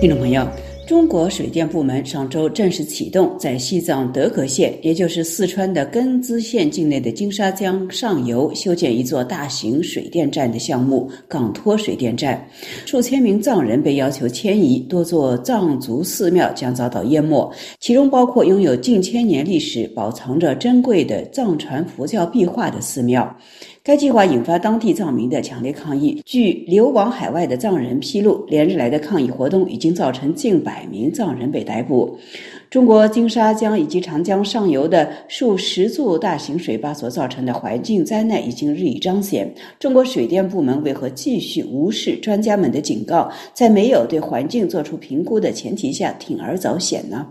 [0.01, 0.43] 听众朋友，
[0.87, 12.43] 中国水电部门上周正式启动在西藏德格县，也就是四川的根孜县境内的金沙江上游修建一座大型水电站的项目——港托水电站。
[12.83, 23.37] 数千名藏人被要求迁移，多座藏族寺庙将遭到淹没，其中包括拥有近千年历史、保藏着珍贵的藏传佛教壁画的寺庙。
[23.83, 26.21] 该计划引发当地藏民的强烈抗议。
[26.23, 32.15] 据流亡海外的藏人披露，连日来的抗议活动已经造成近百名藏人被逮捕。
[32.69, 39.51] 中国金沙江以及长江上游的数十座大型水坝所造成的环境灾难已经日益彰显。
[39.79, 47.25] 中国水电部门为何继续无视专家们的警告，在没有对环境做出评估的前提下铤而走险呢？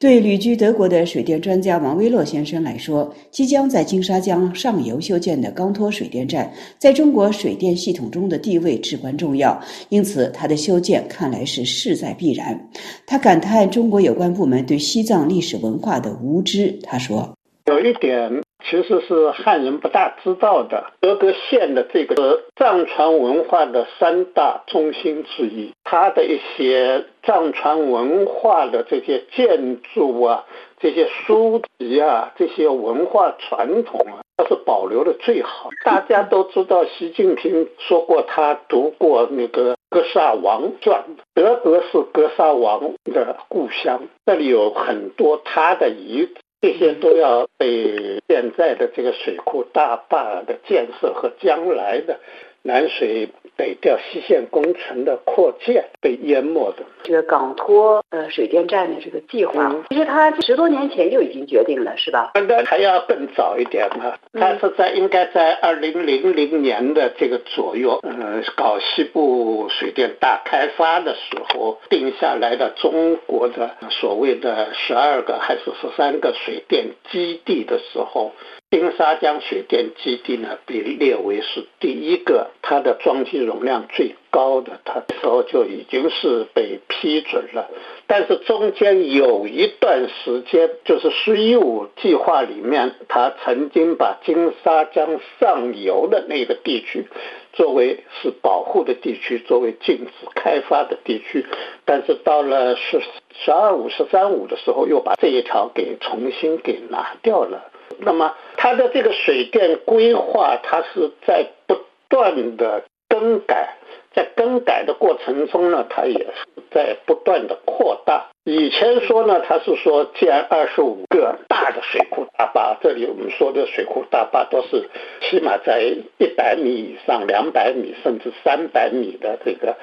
[0.00, 9.60] 对旅居德国的水电专家王威洛先生来说，即将在金沙江上游修建的钢托水电站，在中国水电系统中的地位至关重要，
[9.90, 12.58] 因此它的修建看来是势在必然。
[13.06, 16.78] 他感叹中国有关部门对西藏历史文化的无知。
[16.82, 17.36] 他说
[17.68, 20.92] ：“有一点其实是汉人不大知道的。
[21.00, 30.44] 德格县的这个藏传文化的三大中心之一，它的一些藏传文化的这些建筑啊、
[30.78, 35.70] 这些书籍啊、这些文化传统啊，它是保留的最好。
[35.84, 41.00] 大家都知道，习近平说过，他读过那个《格萨王传》，
[41.34, 46.28] 德格是格萨王的故乡，那里有很多他的遗。
[46.62, 52.20] 这些都要被现在的这个水库大坝的建设和将来的
[52.62, 53.28] 南水。
[53.56, 62.30] 北调西线工程的扩建被淹没的这个港托呃水电站的这个计划，其实它十多年前就已经决定了，是吧？
[62.48, 78.32] 那还要更早一点嘛，它是在应该在二零零零年的这个左右，呃，搞西部水电大开发的时候定下来的中国的所谓的十二个还是十三个水电基地的时候。
[78.70, 87.68] 金沙江水电基地呢，被列为是第一个，它的装机容量最高的，它时候就已经是被批准了。
[88.06, 97.08] 但是中间有一段时间，就是“十一五”计划里面，它曾经把金沙江上游的那个地区
[97.52, 101.44] 作为是保护的地区，作为禁止开发的地区。
[101.84, 103.00] 但是到了“十
[103.32, 107.69] 十二五”“十三五”的时候，又把这一条给重新给拿掉了。
[107.98, 111.76] 那么，它的这个水电规划，它是在不
[112.08, 113.74] 断的更改，
[114.14, 118.28] 在更改的过程中呢，它也是在不断的扩大。
[118.44, 124.88] 以前说呢，它是说建二十五个大的水库大坝，这里我们说的水库大坝都是
[125.20, 125.82] 起码在
[126.18, 129.76] 一百米以上、两百米甚至三百米的这个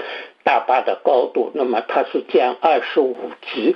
[0.43, 1.51] 大坝的高度。
[1.53, 3.15] 那么它是建二十五
[3.53, 3.75] 级，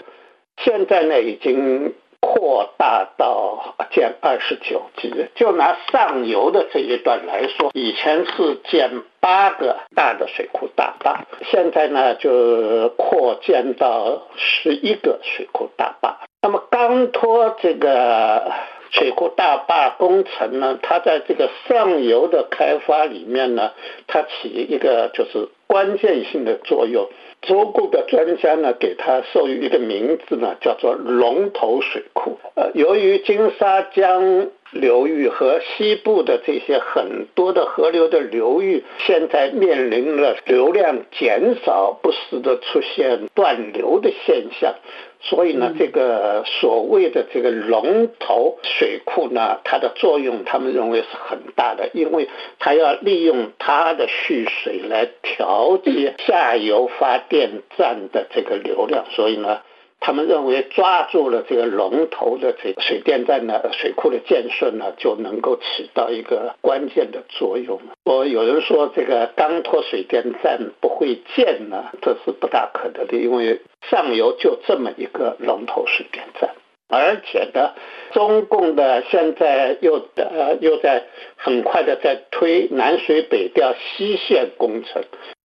[0.58, 1.94] 现在呢已经。
[2.22, 16.20] 扩大到建二十九级，就拿上游的这一段来说，以前是建八个大的水库大坝，现在呢就扩建到十一个水库大坝。
[16.44, 18.52] 那么钢托这个
[18.92, 23.72] 水库大坝工程呢，它在这个上游的开发里面呢，
[24.08, 27.10] 它起一个就是关键性的作用。
[27.42, 32.38] 中国的专家呢，给它授予一个名字呢，叫做龙头水库。
[32.56, 44.76] 呃，由于金沙江流域和西部的这些很多的河流的流域，现在面临了流量减少，不时的出现断流的现象。
[45.24, 59.60] 所以呢，这个所谓的这个龙头水库呢，它的作用，他们认为是很大的，因为它要利用它的蓄水来调节下游发电站的这个流量，所以呢。
[60.02, 67.80] 他们认为抓住了这个龙头的这个水电站的水库的建设呢，就能够起到一个关键的作用。
[68.04, 76.50] 我有人说这个钢托水电站不会建呢，这是不大可能的，因为上游就这么一个龙头水电站。
[76.94, 77.72] 而且呢，
[78.12, 81.06] 中共的现在又呃又在
[81.38, 85.02] 很快的在推南水北调西线工程，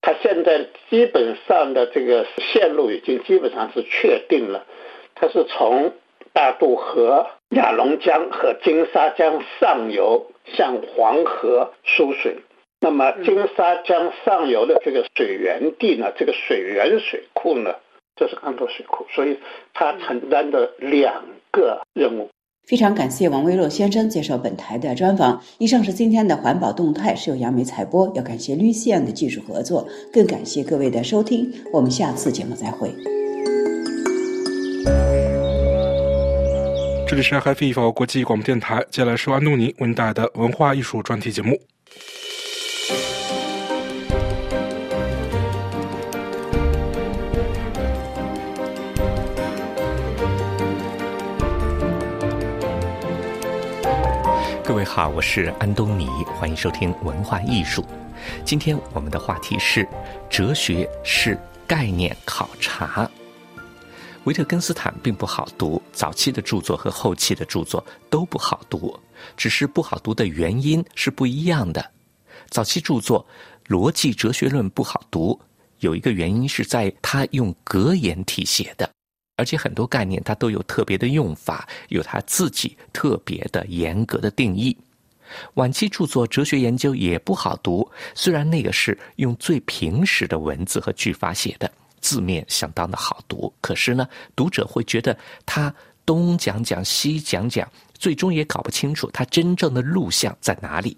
[0.06, 4.64] 它现在基本上的这个线路已经基本上是确定了，
[5.16, 5.94] 它是从
[6.32, 12.36] 大渡河、雅龙江和金沙江上游向黄河输水。
[12.78, 17.74] 那么金沙江上游的这个水源地呢，这个水源水库呢？
[18.14, 19.40] 这是康多水库，所以
[19.74, 22.30] 它承担的两个任务。
[22.66, 25.40] 非常感谢王威洛先生接受本台的专访。
[25.58, 28.10] 以上是今天的环保动态，是由杨梅采播。
[28.16, 31.48] 要感谢绿线的技术合作，更感谢各位的收听。
[31.72, 32.92] 我们下次节目再会。
[37.06, 41.56] 这里是 HiFi 国际广播电台，接下来是安东尼为您带的文化艺术专题节目。
[54.86, 56.06] 好，我是安东尼，
[56.38, 57.84] 欢迎收听文化艺术。
[58.44, 59.86] 今天我们的话题是：
[60.30, 63.10] 哲学是概念考察。
[64.24, 68.98] 维特根斯坦并不好读，早期的著作和后期的著作都不好读，
[69.36, 71.84] 只是不好读的原因是不一样的。
[72.48, 73.26] 早期著作
[73.70, 75.38] 《逻辑哲学论》不好读，
[75.80, 78.88] 有一个原因是在他用格言体写的。
[79.36, 84.76] 而且很多概念它都有特别的用法，有它自己特别的严格的定义。
[85.54, 91.70] 晚期著作哲学研究也不好读，虽然那个是用最平实的文字和句法写的，
[92.00, 95.74] 字面相当的好读，可是呢，读者会觉得他
[96.04, 97.68] 东讲讲西讲讲，
[97.98, 100.96] 最终也搞不清楚它真正的路向在哪里。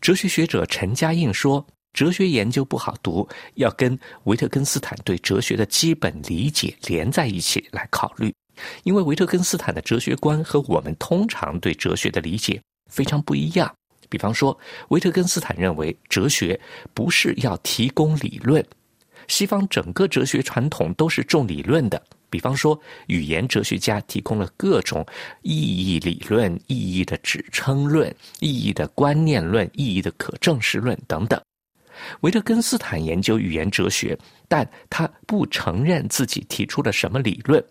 [0.00, 8.34] 哲学学者陈嘉映说：“哲学研究不好读，要跟维特根斯坦对哲学的基本理解连在一起来考虑，
[8.82, 13.72] 因为维特根斯坦的哲学观和我们通常对哲学的理解非常不一样。
[14.10, 16.60] 比方说，维特根斯坦认为哲学
[16.92, 18.64] 不是要提供理论，
[19.28, 22.76] 西方整个哲学传统都是重理论的。”比方说，
[23.06, 25.06] 语言哲学家提供了各种
[25.42, 31.40] 意义理论、意义的指称论、意义的观念论、意义的可证实论等等。
[32.20, 34.18] 维特根斯坦研究语言哲学，
[34.48, 37.64] 但他不承认自己提出了什么理论。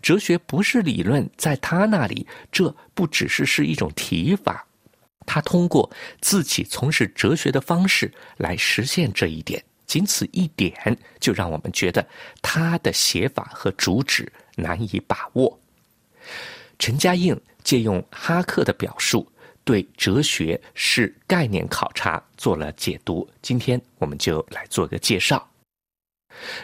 [0.00, 4.66] 哲学不是理论，在他那里，这不只是是一种提法。
[5.26, 9.62] 他通过自己从事哲学的方式来实现这一点。
[9.86, 10.74] 仅此一点，
[11.20, 12.06] 就让我们觉得
[12.40, 15.60] 他的写法和主旨难以把握。
[16.78, 19.30] 陈嘉映借用哈克的表述，
[19.64, 23.28] 对哲学是概念考察做了解读。
[23.42, 25.46] 今天我们就来做个介绍。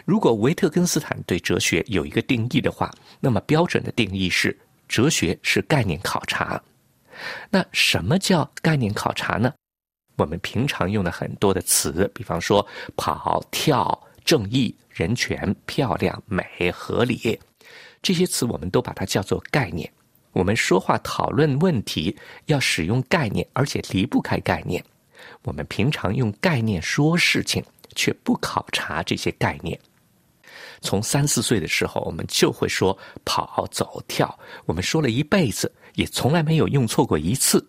[0.05, 2.91] 如果维特根斯坦对哲学有一个定义的话，
[3.21, 4.57] 那么标准的定义是：
[4.89, 6.61] 哲学是概念考察。
[7.51, 9.53] 那什么叫概念考察呢？
[10.17, 17.39] 我们平常用的很多的词，比方说跑、跳、正义、人权、漂亮、美、合理，
[18.03, 19.91] 这些词我们都把它叫做概念。
[20.33, 22.17] 我们说话讨论问题
[22.47, 24.83] 要使用概念，而且离不开概念。
[25.43, 27.63] 我们平常用概念说事情，
[27.95, 29.79] 却不考察这些概念。
[30.81, 37.67] 从三四岁的时候，我们就会说跑、走、跳，我们说了一辈子，也从来没有用错过一次。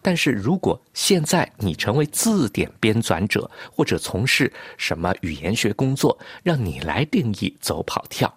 [0.00, 8.32] 但是如果现在你成为字典编纂者，或者从事什么语言学工作，让你来定义走跑跳，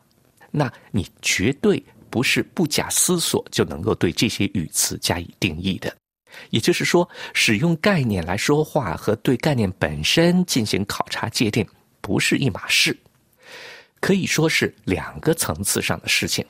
[0.49, 5.95] 那你绝对不是不假思索就能够对这些语词加以定义的。
[6.49, 11.65] 也就是说，使用概念来说话和对概念本身进行考察界定
[12.01, 12.95] 不是一码事，
[13.99, 16.45] 可以说是两个层次上的事情。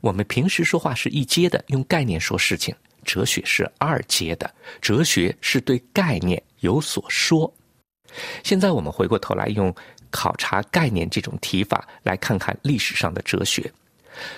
[0.00, 2.74] 我们平时说话是一阶的，用概念说事情。
[3.02, 7.52] 哲学是二阶的，哲学是对概念有所说。
[8.42, 9.74] 现在我们回过头来用
[10.10, 13.72] 考察概念这种提法来看看历史上的哲学。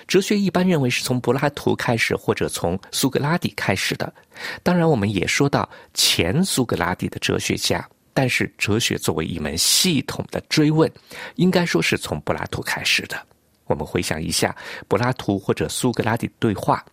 [0.07, 4.13] 哲学一般认为是从柏拉图开始，或者从苏格拉底开始的。
[4.61, 7.87] 当然，我们也说到前苏格拉底的哲学家。
[8.15, 10.91] 但是，哲学作为一门系统的追问，
[11.35, 13.19] 应该说是从柏拉图开始的。
[13.65, 14.55] 我们回想一下
[14.87, 16.85] 柏拉图或者苏格拉底对话。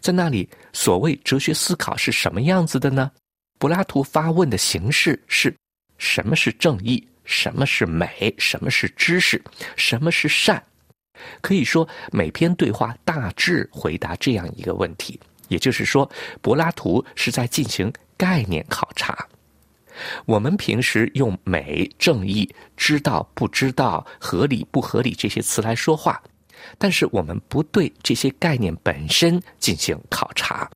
[0.00, 3.10] 在那里，所谓哲学思考是什么样子的呢？
[3.58, 5.52] 柏拉图发问的形式是：
[5.98, 7.04] 什么是正义？
[7.24, 8.32] 什么是美？
[8.38, 9.42] 什么是知识？
[9.74, 10.62] 什么是善？
[11.40, 15.18] 可以说，每篇对话大致回答这样一个问题。
[15.48, 16.08] 也就是说，
[16.42, 19.26] 柏拉图是在进行概念考察。
[20.26, 26.22] 我们平时用美、正义、知道不知道、合理不合理这些词来说话。
[26.76, 30.68] 但是我们不对这些概念本身进行考察，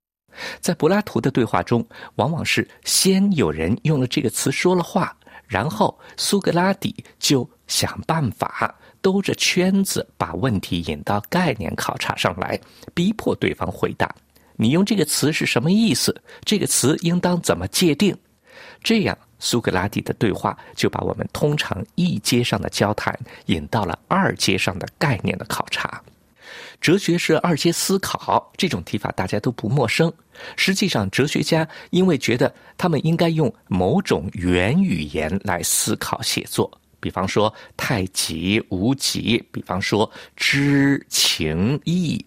[0.61, 5.15] 在柏拉图的对话中，往往是先有人用了这个词说了话，
[5.47, 12.59] 然后苏格拉底就想办法兜着圈子把问题引到概念考察上来，
[12.95, 14.15] 逼迫对方回答
[14.57, 16.19] ：“你用这个词是什么意思？
[16.45, 18.17] 这个词应当怎么界定？”
[18.83, 19.19] 这样。
[19.45, 23.13] 苏格拉底的对话就把我们通常一阶上的交谈
[23.47, 26.01] 引到了二阶上的概念的考察。
[26.81, 30.13] 哲学是二阶思考，这种提法大家都不陌生。
[30.55, 36.71] 实际上，哲学家因为觉得他们应该用某种原语言来思考写作，
[37.03, 42.25] 比方说太极、无极，比方说知情意。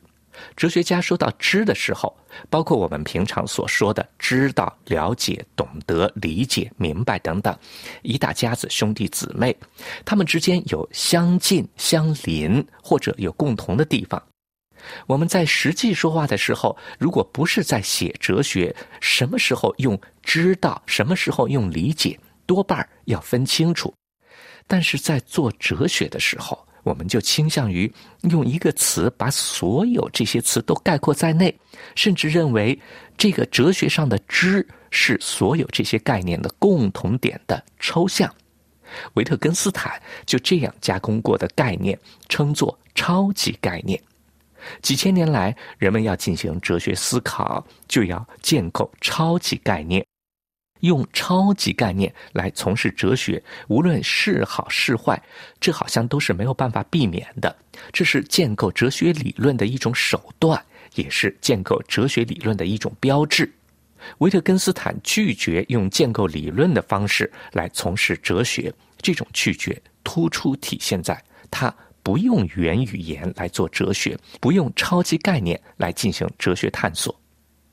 [0.57, 2.13] 哲学家说到知的时候，
[2.49, 7.57] 包括我们平常所说的知道、了解、懂得、理解、明白等等，
[8.01, 9.55] 一大家子兄弟姊妹，
[10.03, 14.21] 他们之间有相近、相邻，或者有共同的地方。
[15.07, 23.93] 我们在实际说话的时候，如果不是在写哲学，什么时候用知道，什么时候用理解，多半要分清楚。
[24.67, 27.91] 但是在做哲学的时候，我们就倾向于
[28.29, 31.55] 用一个词把所有这些词都概括在内，
[31.95, 32.79] 甚至认为
[33.17, 38.33] 这个哲学上的“知”是所有这些概念的共同点的抽象。
[39.15, 41.99] 维特根斯坦就这样加工过的概念
[42.29, 44.01] 称作超级概念。
[44.81, 50.05] 几千年来，人们要进行哲学思考，就要建构超级概念。
[50.85, 55.21] 用超级概念来从事哲学，无论是好是坏，
[55.59, 57.55] 这好像都是没有办法避免的。
[57.91, 60.63] 这是建构哲学理论的一种手段，
[60.95, 63.51] 也是建构哲学理论的一种标志。
[64.19, 68.71] 维特根斯坦拒绝用建构理论的方式来从事哲学，
[69.01, 71.19] 这种拒绝突出体现在
[71.49, 71.73] 他
[72.03, 77.19] 不用原语言来做哲学，不用超级概念来进行哲学探索。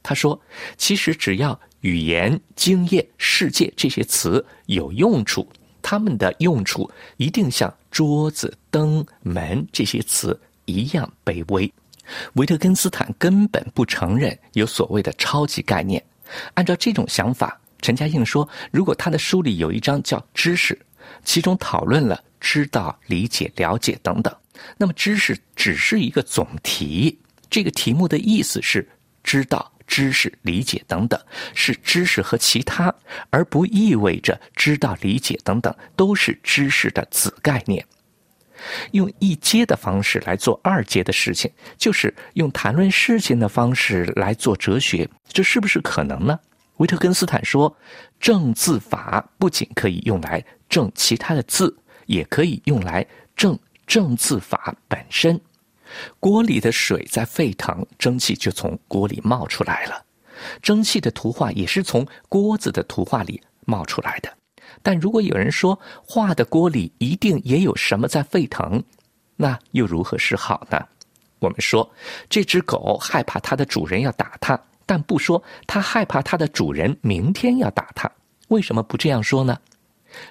[0.02, 0.40] 他说
[0.78, 5.48] ：“其实只要语言、经验、世界这些词有用处，
[5.82, 11.72] 它们的用处一定像桌子、灯、门这些词一样卑微。”
[12.34, 16.02] 维特根斯坦根本不承认有所谓的超级概念。
[16.54, 20.76] 按照这种想法，陈嘉映说：“如果他的书里有一章叫‘知识’，
[21.24, 24.34] 其中讨论了知道、理解、了解等等，
[24.76, 27.18] 那么知识只是一个总题。
[27.48, 28.86] 这个题目的意思是
[29.22, 31.20] 知道、知识、理解等等
[31.54, 32.94] 是知识和其他，
[33.28, 37.84] 而不意味着知道、理解等等都是知识的子概念。
[38.92, 46.40] 用一阶的方式来做二阶的事情，就是用谈论事情的方式来做哲学。”这是不是可能呢？
[46.78, 47.76] 维特根斯坦说
[48.18, 51.76] ：“正字法不仅可以用来正其他的字，
[52.06, 55.38] 也可以用来正正字法本身。
[56.20, 60.04] 锅里的水在沸腾，蒸汽就从锅里冒出来了。
[60.60, 64.32] 蒸汽的图画也是从锅子的图画里冒出来的。
[64.82, 68.82] 但如果有人说画的锅里一定也有什么在沸腾，
[69.36, 70.84] 那又如何是好呢？
[71.38, 71.88] 我们说，
[72.28, 78.10] 这只狗害怕它的主人要打它。”但不说它害怕它的主人明天要打它，
[78.48, 79.56] 为什么不这样说呢？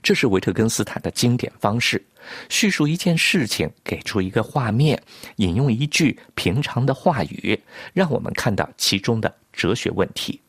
[0.02, 2.04] 这是维特根斯坦的经典方式：
[2.50, 5.02] 叙述一件事情，给出一个画面，
[5.38, 7.60] 引用一句平常的话语，
[7.94, 10.40] 让我们看到其中的哲学问题。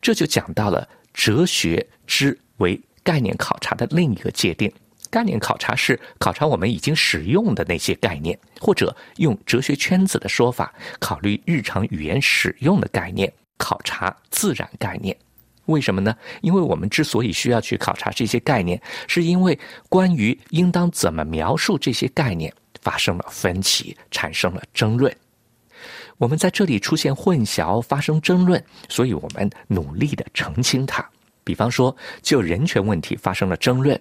[0.00, 4.70] 这就讲到了哲学之为概念考察的另一个界定。
[5.10, 15.16] 概念考察是考察我们已经使用的那些概念，或者用哲学圈子的说法，考虑日常语言使用的概念，考察自然概念。
[15.66, 16.16] 为什么呢？
[16.40, 19.58] 因为我们之所以需要去考察这些概念，是因为
[19.88, 22.52] 关于应当怎么描述这些概念
[22.82, 25.14] 发生了分歧，产生了争论。
[26.18, 31.08] 我们在这里出现混淆，发生争论，所以我们努力的澄清它。
[31.42, 33.98] 比方说，就人权问题发生了争论，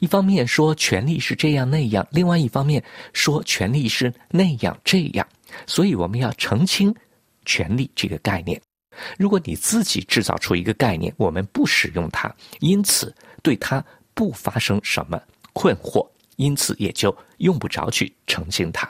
[0.00, 2.82] 一方面说权利是这样那样，另外一方面
[3.12, 5.26] 说权利是那样这样，
[5.66, 6.92] 所以我们要澄清
[7.44, 8.60] 权利这个概念。
[9.18, 13.84] 如果你自己制造出一个概念，我们不使用它，因此对它
[14.14, 15.20] 不发生什么
[15.52, 18.88] 困惑，因此也就用不着去澄清它。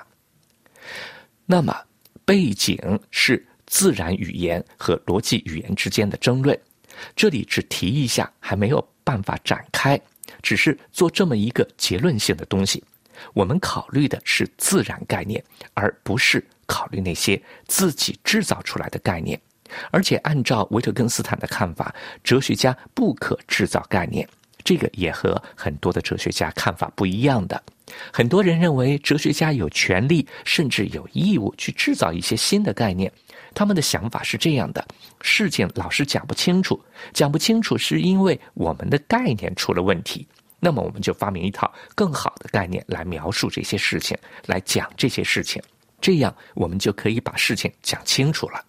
[1.47, 1.77] 那么，
[2.25, 2.79] 背景
[3.11, 6.59] 是自然语言和逻辑语言之间的争论。
[7.17, 10.01] 这里只提一下，还没有办法展开，
[10.43, 12.83] 只是做这么一个结论性的东西。
[13.35, 15.43] 我们考虑的是自然概念，
[15.75, 19.41] 而不是考虑那些自己制造出来的概念。
[19.91, 24.29] 而且，按照维特根斯坦的看法，哲学家不可制造概念，
[24.65, 27.63] 这个也和很多的哲学家看法不一样的。
[28.13, 33.13] 很多人认为，哲学家有权利，甚至有义务去制造一些新的概念。
[33.53, 34.87] 他们的想法是这样的：
[35.21, 36.81] 事情老是讲不清楚，
[37.13, 40.25] 讲不清楚是因为我们的概念出了问题。
[40.61, 44.17] 那么我们就发明一套更好的概念来描述这些事情，
[44.47, 45.61] 来讲这些事情，
[46.01, 48.65] 这样我们就可以把事情讲清楚了。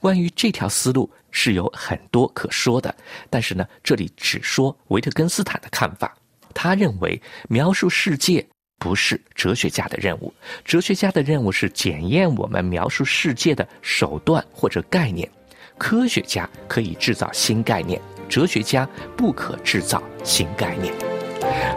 [0.00, 2.94] 关于这条思路是有很多可说的，
[3.30, 6.14] 但是呢，这里只说维特根斯坦的看法。
[6.54, 8.46] 他认为描述世界。
[8.80, 10.32] 不是哲学家的任务，
[10.64, 15.28] 哲学家的任务是检验我们描述世界的手段或者概念。
[15.76, 20.94] 科学家可以制造新概念，哲学家不可制造新概念。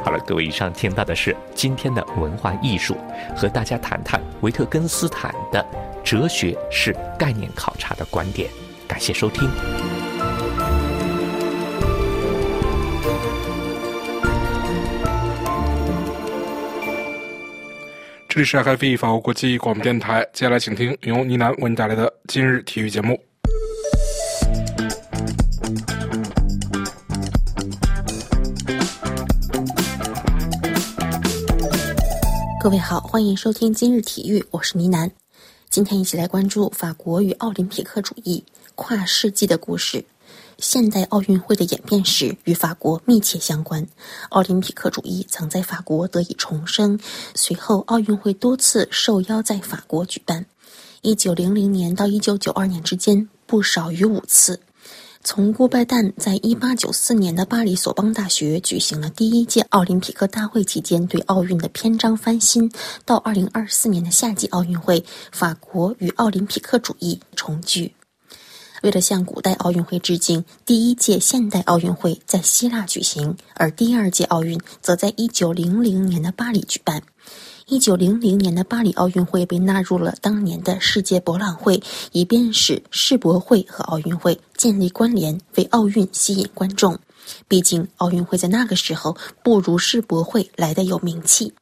[0.03, 2.95] 好了，各位，以上听到的是今天的文化艺术，
[3.35, 5.65] 和大家谈谈维特根斯坦的
[6.03, 8.49] 哲学是概念考察的观点。
[8.87, 9.49] 感谢收听。
[18.27, 23.19] 这里是 FIV 法国国际广播电台，接下来请听由倪楠为您带来的今日体育节目。
[32.63, 35.11] 各位好，欢迎收听今日体育，我是倪楠。
[35.71, 38.43] 今天一起来关注法国与奥林匹克主义
[38.75, 40.03] 跨世纪的故事。
[40.57, 43.87] 现代奥运会的演变史与法国密切相关。
[44.31, 46.99] 奥林匹克主义曾在法国得以重生，
[47.35, 50.45] 随后奥运会多次受邀在法国举办。
[51.03, 54.59] 一九零零年到一九九二年之间，不少于五次。
[55.23, 62.71] 从顾拜旦在一八九四年的巴黎索邦大学举行了第一届奥林匹克大会期间对奥运的篇章翻新，
[63.05, 67.93] 到二零二四年的夏季奥运会，法国与奥林匹克主义重聚。
[68.81, 77.03] 为了向古代奥运会致敬，第一届现代奥运会在希腊举行，而第二届奥运则在一九零零年的巴黎举办。
[77.71, 86.99] 一九零零年的巴黎奥运会被纳入了当年的世界博览会，以便使世博会和奥运会建立关联，为奥运吸引观众。
[87.47, 91.53] 毕竟，奥运会在那个时候不如世博会来的有名气。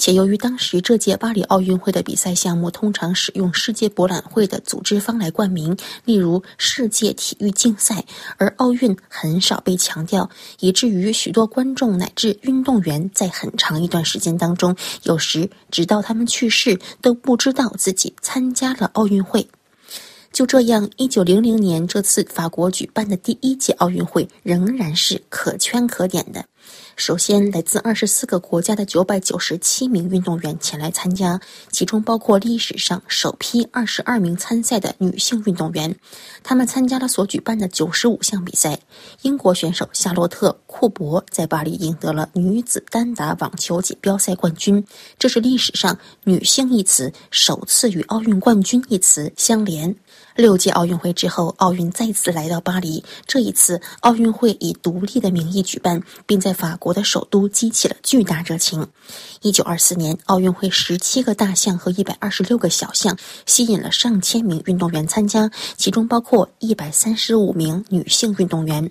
[0.00, 5.76] 且由于当时这届巴黎奥运会的比赛项目通常使用世界博览会的组织方来冠名，
[6.06, 8.02] 例如世界体育竞赛，
[8.38, 10.30] 而奥运很少被强调，
[10.60, 19.46] 以至于许多观众乃至运动员在很长一段时间当中，有时直到他们去世都不知道自己参加了奥运会。
[20.32, 26.46] 就这样，一九零零年这次法国举办的第一届奥运会仍然是可圈可点的。
[26.96, 35.96] 首先，来自二十四个国家的九百九十七名运动员前来参加，其中包括历史上首批二十二名参赛的女性运动员。
[36.42, 38.78] 他们参加了所举办的九十五项比赛。
[39.22, 44.84] 英国选手夏洛特·库珀在巴黎赢得了女子单打网球锦标赛冠军，
[45.18, 49.94] 这是历史上“女性”一词首次与奥运冠军一词相连。
[50.36, 53.04] 六届奥运会之后，奥运再次来到巴黎。
[53.26, 58.86] 这一次，奥运会以独立的名义举办，并在法国的首都激起了巨大热情。
[59.42, 63.16] 一九二四年，奥运会十七个大项和一百二十六个小项，
[63.46, 68.90] 吸引了上千名运动员参加，其中包括一百三十五名女性运动员。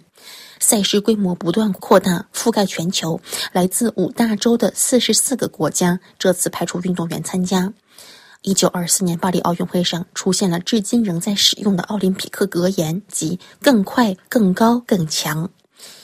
[0.60, 3.22] 赛事规模不断扩大，覆盖全球，
[3.54, 7.72] 来自五大洲的四十四个国家这次派出运动员参加。
[8.42, 15.50] 一九二四年巴黎奥运会上出现了至今仍在使用的奥林匹克格言，即“更快、更高、更强”。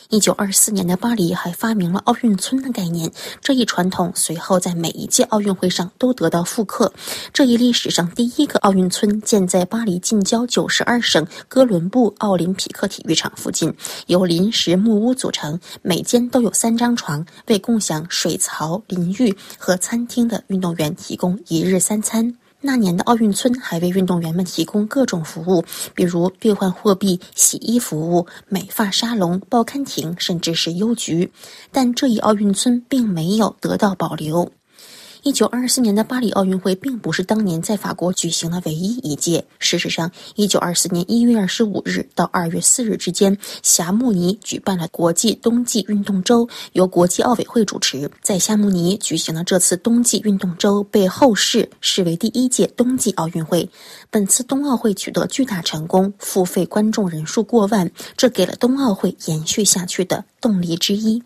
[0.09, 6.93] 一九二四年的巴黎还发明了奥运村的概念，这一传统随后在每一届奥运会上都得到复刻。
[7.33, 13.73] 这一历史上第一个奥运村建在巴黎近郊九十二省哥伦布奥林匹克体育场附近，
[14.07, 22.35] 由临时木屋组成，每间都有三张床，为共享水槽、淋浴和餐厅的运动员提供一日三餐。
[22.65, 25.63] 那年的奥运村还为运动员们提供各种服务，
[25.93, 31.31] 比如兑换货币、洗衣服务、美发沙龙、报刊亭，甚至是邮局。
[31.71, 34.51] 但这一奥运村并没有得到保留。
[35.25, 39.43] 一九二四年的巴黎奥运会并不是当年在法国举行的唯一一届。
[39.57, 48.07] 事实上，一九二四年一月二十五日到二月四日之间，霞慕尼举办了国际冬季运动周，由国际奥委会主持。
[48.21, 53.67] 在霞慕尼举行的这次冬季运动周被后世视为第一届冬季奥运会。
[54.11, 61.23] 本次冬奥会取得巨大成功，付费观众人数过万，这给了冬奥会延续下去的动力之一。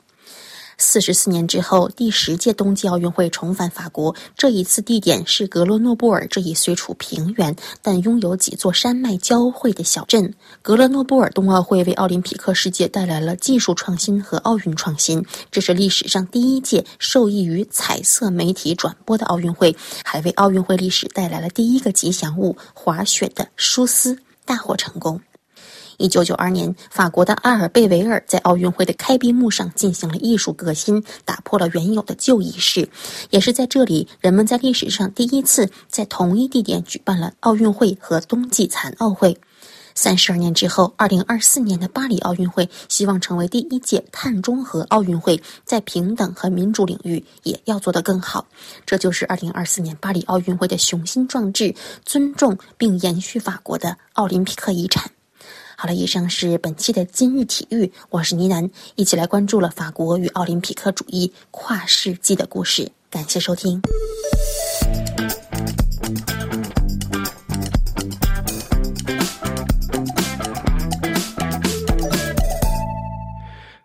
[0.82, 4.16] 四十四年之后，第十届冬季奥运会重返法国。
[4.38, 10.34] 这一次地点是格勒诺布尔这一虽处平原但拥有几座山脉交汇的小镇。
[10.62, 19.76] 格勒诺布尔冬奥会为奥林匹克世界带来了技术创新和奥运创新，这是历史上第一届受益于彩色媒体转播的奥运会，
[20.06, 25.20] 还为奥运会历史带来了第一个吉祥物——滑雪的舒斯大获成功。
[26.00, 32.88] 一九九二年，法国的阿尔贝维尔在奥运会的开闭幕上进行了艺术革新，打破了原有的旧仪式。
[33.30, 39.38] 也是在这里，人们在历史上第一次在同一地点举办了奥运会和冬季残奥会。
[39.94, 48.48] 三十二年之后，二零二四年的巴黎奥运会希望成为第一届碳中和奥运会，在平等和民主领域也要做得更好。
[48.86, 51.76] 这就是二零二四年巴黎奥运会的雄心壮志，
[52.06, 55.12] 尊重并延续法国的奥林匹克遗产。
[55.82, 62.92] 好了，以上是本期的今日体育，我是倪楠，一起来关注了法国与奥林匹克主义跨世纪的故事。
[63.10, 63.82] 感谢收听。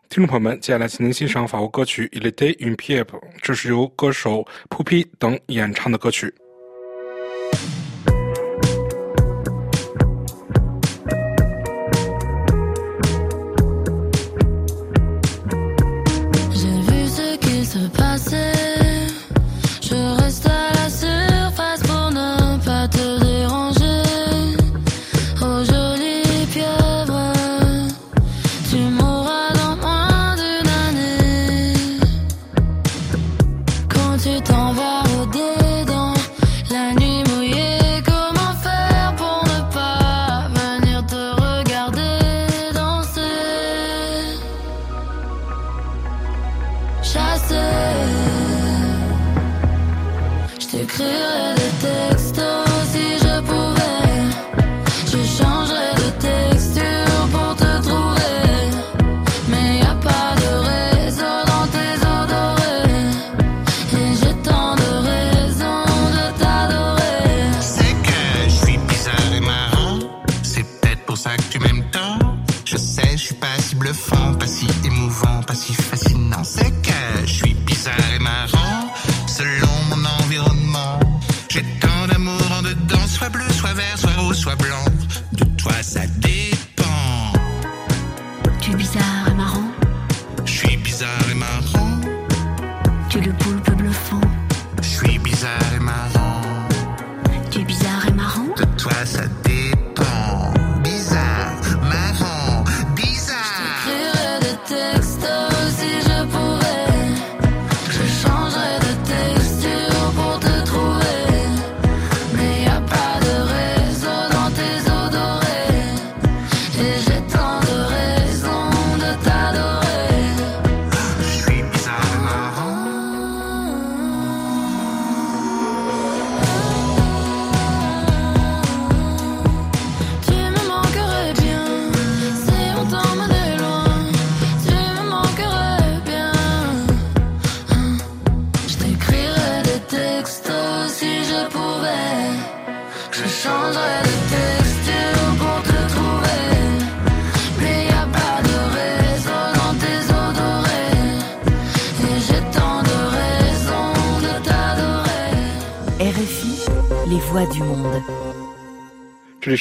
[0.09, 3.05] 听众朋友们，接下来请您欣赏法国歌曲《Il Day in Peep》，
[3.40, 6.34] 这是由歌手 Pupi 等演唱的歌曲。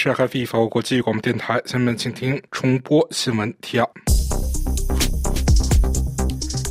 [0.03, 3.89] 是 h f 法国国际广播电台，下面请听重播新闻提要。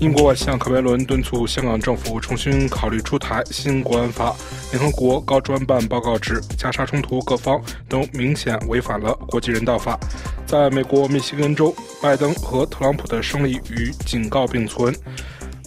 [0.02, 4.36] 英国外相卡梅伦敦促香港政府重新考虑出台新国安法。
[4.70, 7.58] 联合国高专办报告指，加沙冲突各方
[7.88, 9.98] 都明显违反了国际人道法。
[10.44, 14.94] 在美国密西根州，拜登和特朗普的胜利与警告并存。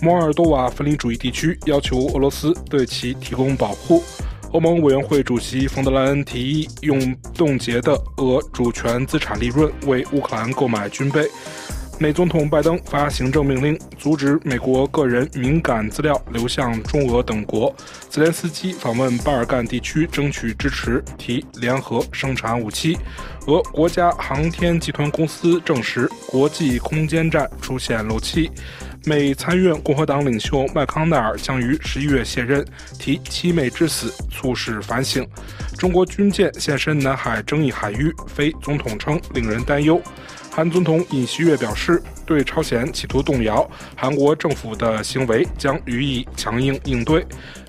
[0.03, 4.03] 摩尔多瓦分离主义地区要求俄罗斯对其提供保护。
[4.56, 11.28] 欧盟委员会主席冯德莱恩提议用冻结的俄主权资产利润为乌克兰购买军备。
[11.99, 17.74] 美总统拜登发行政命令，阻止美国个人敏感资料流向中俄等国。
[18.10, 22.97] 泽连斯基访问巴尔干地区，争取支持，提联合生产武器。
[23.47, 28.49] 俄国家航天集团公司证实，国际空间站出现漏气。
[29.08, 32.66] 美参院共和党领袖麦康奈尔将于十一月卸任，
[32.97, 35.26] 提七妹之死促使反省。
[35.78, 40.01] 中国军舰现身南海争议海域，非总统称令人担忧。
[40.49, 47.24] 韩总统尹锡悦表示，对朝鲜企图动摇韩国政府的行为将予以强硬应对。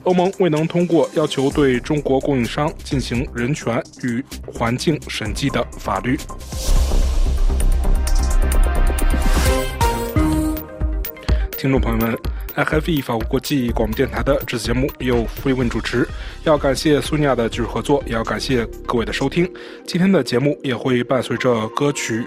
[0.05, 6.16] 欧盟未能通过要求对中国供应商进行人权与环境审计的法律。
[11.57, 12.17] 听众朋友们。
[12.57, 16.09] FFE 法国国际广播电台的这次节目由付一文主持，
[16.45, 19.47] 要感谢苏尼亚的技术合作，也要感谢各位的收听。
[19.87, 22.21] 今天的节目也会伴随着歌曲《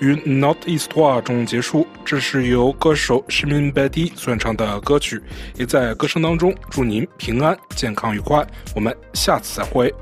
[0.00, 5.22] 于 Not East w a 中结束，这是由歌手 Shimin Bedi 所演唱的歌曲，
[5.54, 8.44] 也在歌声当中祝您平安、健康、愉快。
[8.74, 9.94] 我们下次再会。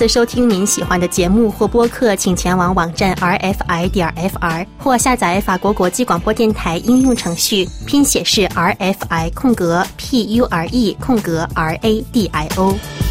[0.00, 12.30] 次收听您喜欢的节目或播客，请前往网站 rfi 点 fr 或下载法国国际广播电台应用程序，拼写是 rfi 空格 p u r e 空格 r a d
[12.32, 13.09] i o。